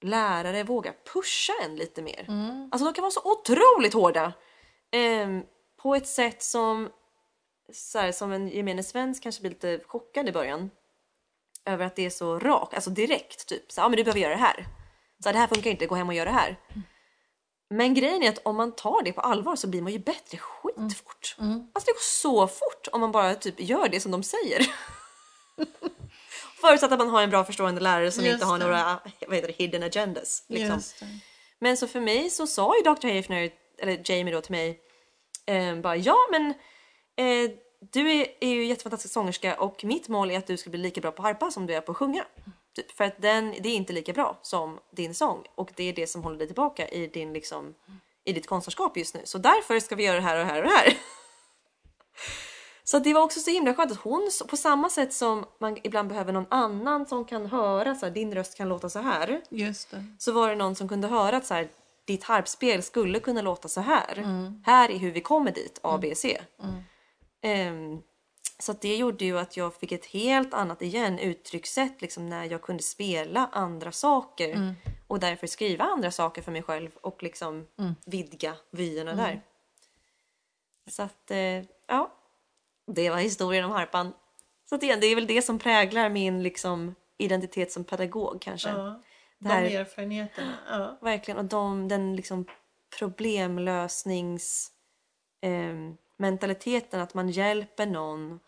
[0.00, 2.26] lärare vågar pusha en lite mer.
[2.72, 4.32] Alltså de kan vara så otroligt hårda.
[4.90, 5.42] ehm,
[5.82, 6.88] på ett sätt som,
[7.72, 10.70] så här, som en gemene svensk kanske blir lite chockad i början.
[11.64, 13.46] Över att det är så rakt, alltså direkt.
[13.48, 14.66] Typ så ah, men du behöver göra det här.
[15.22, 16.56] Så här, det här funkar inte, gå hem och gör det här.
[17.70, 20.38] Men grejen är att om man tar det på allvar så blir man ju bättre
[20.38, 21.36] skitfort.
[21.72, 24.66] Alltså det går så fort om man bara typ gör det som de säger.
[26.60, 28.64] Förutsatt att man har en bra förstående lärare som Just inte har det.
[28.64, 30.44] några vad heter det, hidden agendas.
[30.48, 30.82] Liksom.
[31.58, 33.16] Men så för mig så sa ju Dr.
[33.16, 34.80] Hafner, eller Jamie då till mig,
[35.46, 36.50] eh, bara ja men
[37.16, 37.50] eh,
[37.92, 41.00] du är, är ju jättefantastisk sångerska och mitt mål är att du ska bli lika
[41.00, 42.24] bra på harpa som du är på att sjunga.
[42.78, 45.92] Typ, för att den, det är inte lika bra som din sång och det är
[45.92, 47.74] det som håller dig tillbaka i, din, liksom,
[48.24, 49.20] i ditt konstnärskap just nu.
[49.24, 50.96] Så därför ska vi göra det här och det här och det här.
[52.84, 56.08] Så det var också så himla skönt att hon, på samma sätt som man ibland
[56.08, 59.40] behöver någon annan som kan höra så här, din röst kan låta så här.
[59.48, 60.04] Just det.
[60.18, 61.68] Så var det någon som kunde höra att så här,
[62.04, 64.24] ditt harpspel skulle kunna låta så här.
[64.66, 66.40] Här är hur vi kommer dit, A, B, C.
[67.42, 68.02] Ehm,
[68.58, 72.62] så det gjorde ju att jag fick ett helt annat igen uttryckssätt liksom, när jag
[72.62, 74.74] kunde spela andra saker
[75.06, 77.66] och därför skriva andra saker för mig själv och liksom
[78.06, 79.42] vidga vyerna där.
[80.90, 82.12] Så att, eh, ja.
[82.86, 84.12] Det var historien om harpan.
[84.68, 88.68] Så att igen, det är väl det som präglar min liksom, identitet som pedagog kanske.
[88.68, 89.00] Ja.
[89.38, 90.54] De här- erfarenheterna.
[90.70, 90.98] Ja.
[91.00, 91.38] Verkligen.
[91.38, 92.44] Och de, den liksom
[92.98, 94.72] problemlösnings
[95.40, 98.40] ehm, mentaliteten att man hjälper någon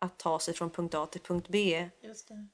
[0.00, 1.88] att ta sig från punkt A till punkt B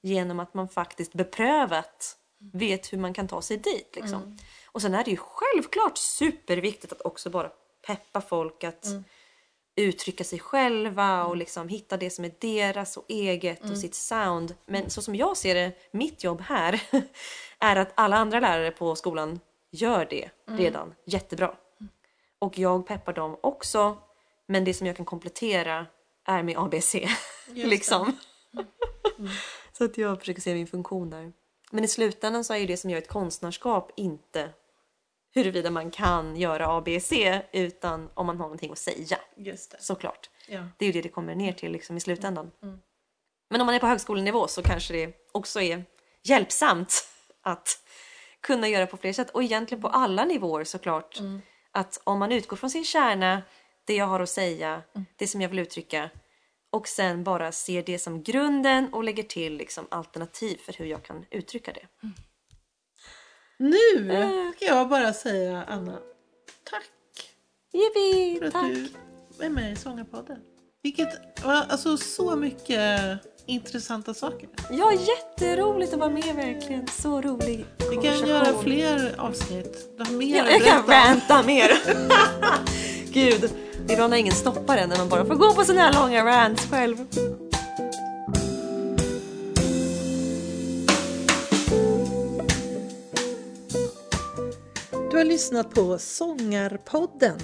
[0.03, 2.17] genom att man faktiskt beprövat
[2.53, 3.97] vet hur man kan ta sig dit.
[3.97, 4.39] Liksom.
[4.67, 7.51] Och sen är det ju självklart superviktigt att också bara
[7.87, 8.87] peppa folk att
[9.77, 14.55] uttrycka sig själva och liksom hitta det som är deras och eget och sitt sound.
[14.67, 16.83] Men så som jag ser det, mitt jobb här
[17.59, 19.41] är att alla andra lärare på skolan
[19.71, 21.55] gör det redan jättebra.
[22.39, 23.97] Och jag peppar dem också.
[24.47, 25.87] Men det som jag kan komplettera
[26.27, 26.95] är med ABC.
[27.47, 28.19] liksom.
[29.73, 31.33] Så att jag försöker se min funktion där.
[31.71, 34.51] Men i slutändan så är ju det som gör ett konstnärskap inte
[35.35, 37.13] huruvida man kan göra ABC
[37.53, 39.19] utan om man har någonting att säga.
[39.37, 39.77] Just det.
[39.81, 40.31] Såklart.
[40.49, 40.69] Ja.
[40.79, 42.51] Det är ju det det kommer ner till liksom, i slutändan.
[43.51, 45.85] Men om man är på högskolenivå så kanske det också är
[46.23, 47.09] hjälpsamt
[47.43, 47.83] att
[48.41, 49.31] kunna göra på fler sätt.
[49.31, 51.19] Och egentligen på alla nivåer såklart.
[51.73, 53.43] Att om man utgår från sin kärna,
[53.87, 54.83] det jag har att säga,
[55.17, 56.11] det som jag vill uttrycka
[56.71, 61.03] och sen bara ser det som grunden och lägger till liksom alternativ för hur jag
[61.03, 61.87] kan uttrycka det.
[63.59, 65.99] Nu ska jag bara säga Anna,
[66.71, 66.91] tack
[67.73, 68.39] Jippi!
[68.39, 68.73] för att Tack!
[69.39, 70.39] du är med i Sångarpodden.
[70.83, 71.09] Vilket,
[71.45, 73.01] alltså så mycket
[73.47, 74.49] intressanta saker.
[74.71, 76.87] Ja, jätteroligt att vara med verkligen.
[76.87, 79.91] Så rolig Vi kan göra fler avsnitt.
[79.99, 81.71] Du har mer Ja, att jag kan ranta mer.
[83.13, 83.51] Gud,
[83.91, 86.25] Ibland har när ingen stoppar en när man bara får gå på såna här långa
[86.25, 86.97] rants själv.
[95.11, 97.39] Du har lyssnat på Sångarpodden.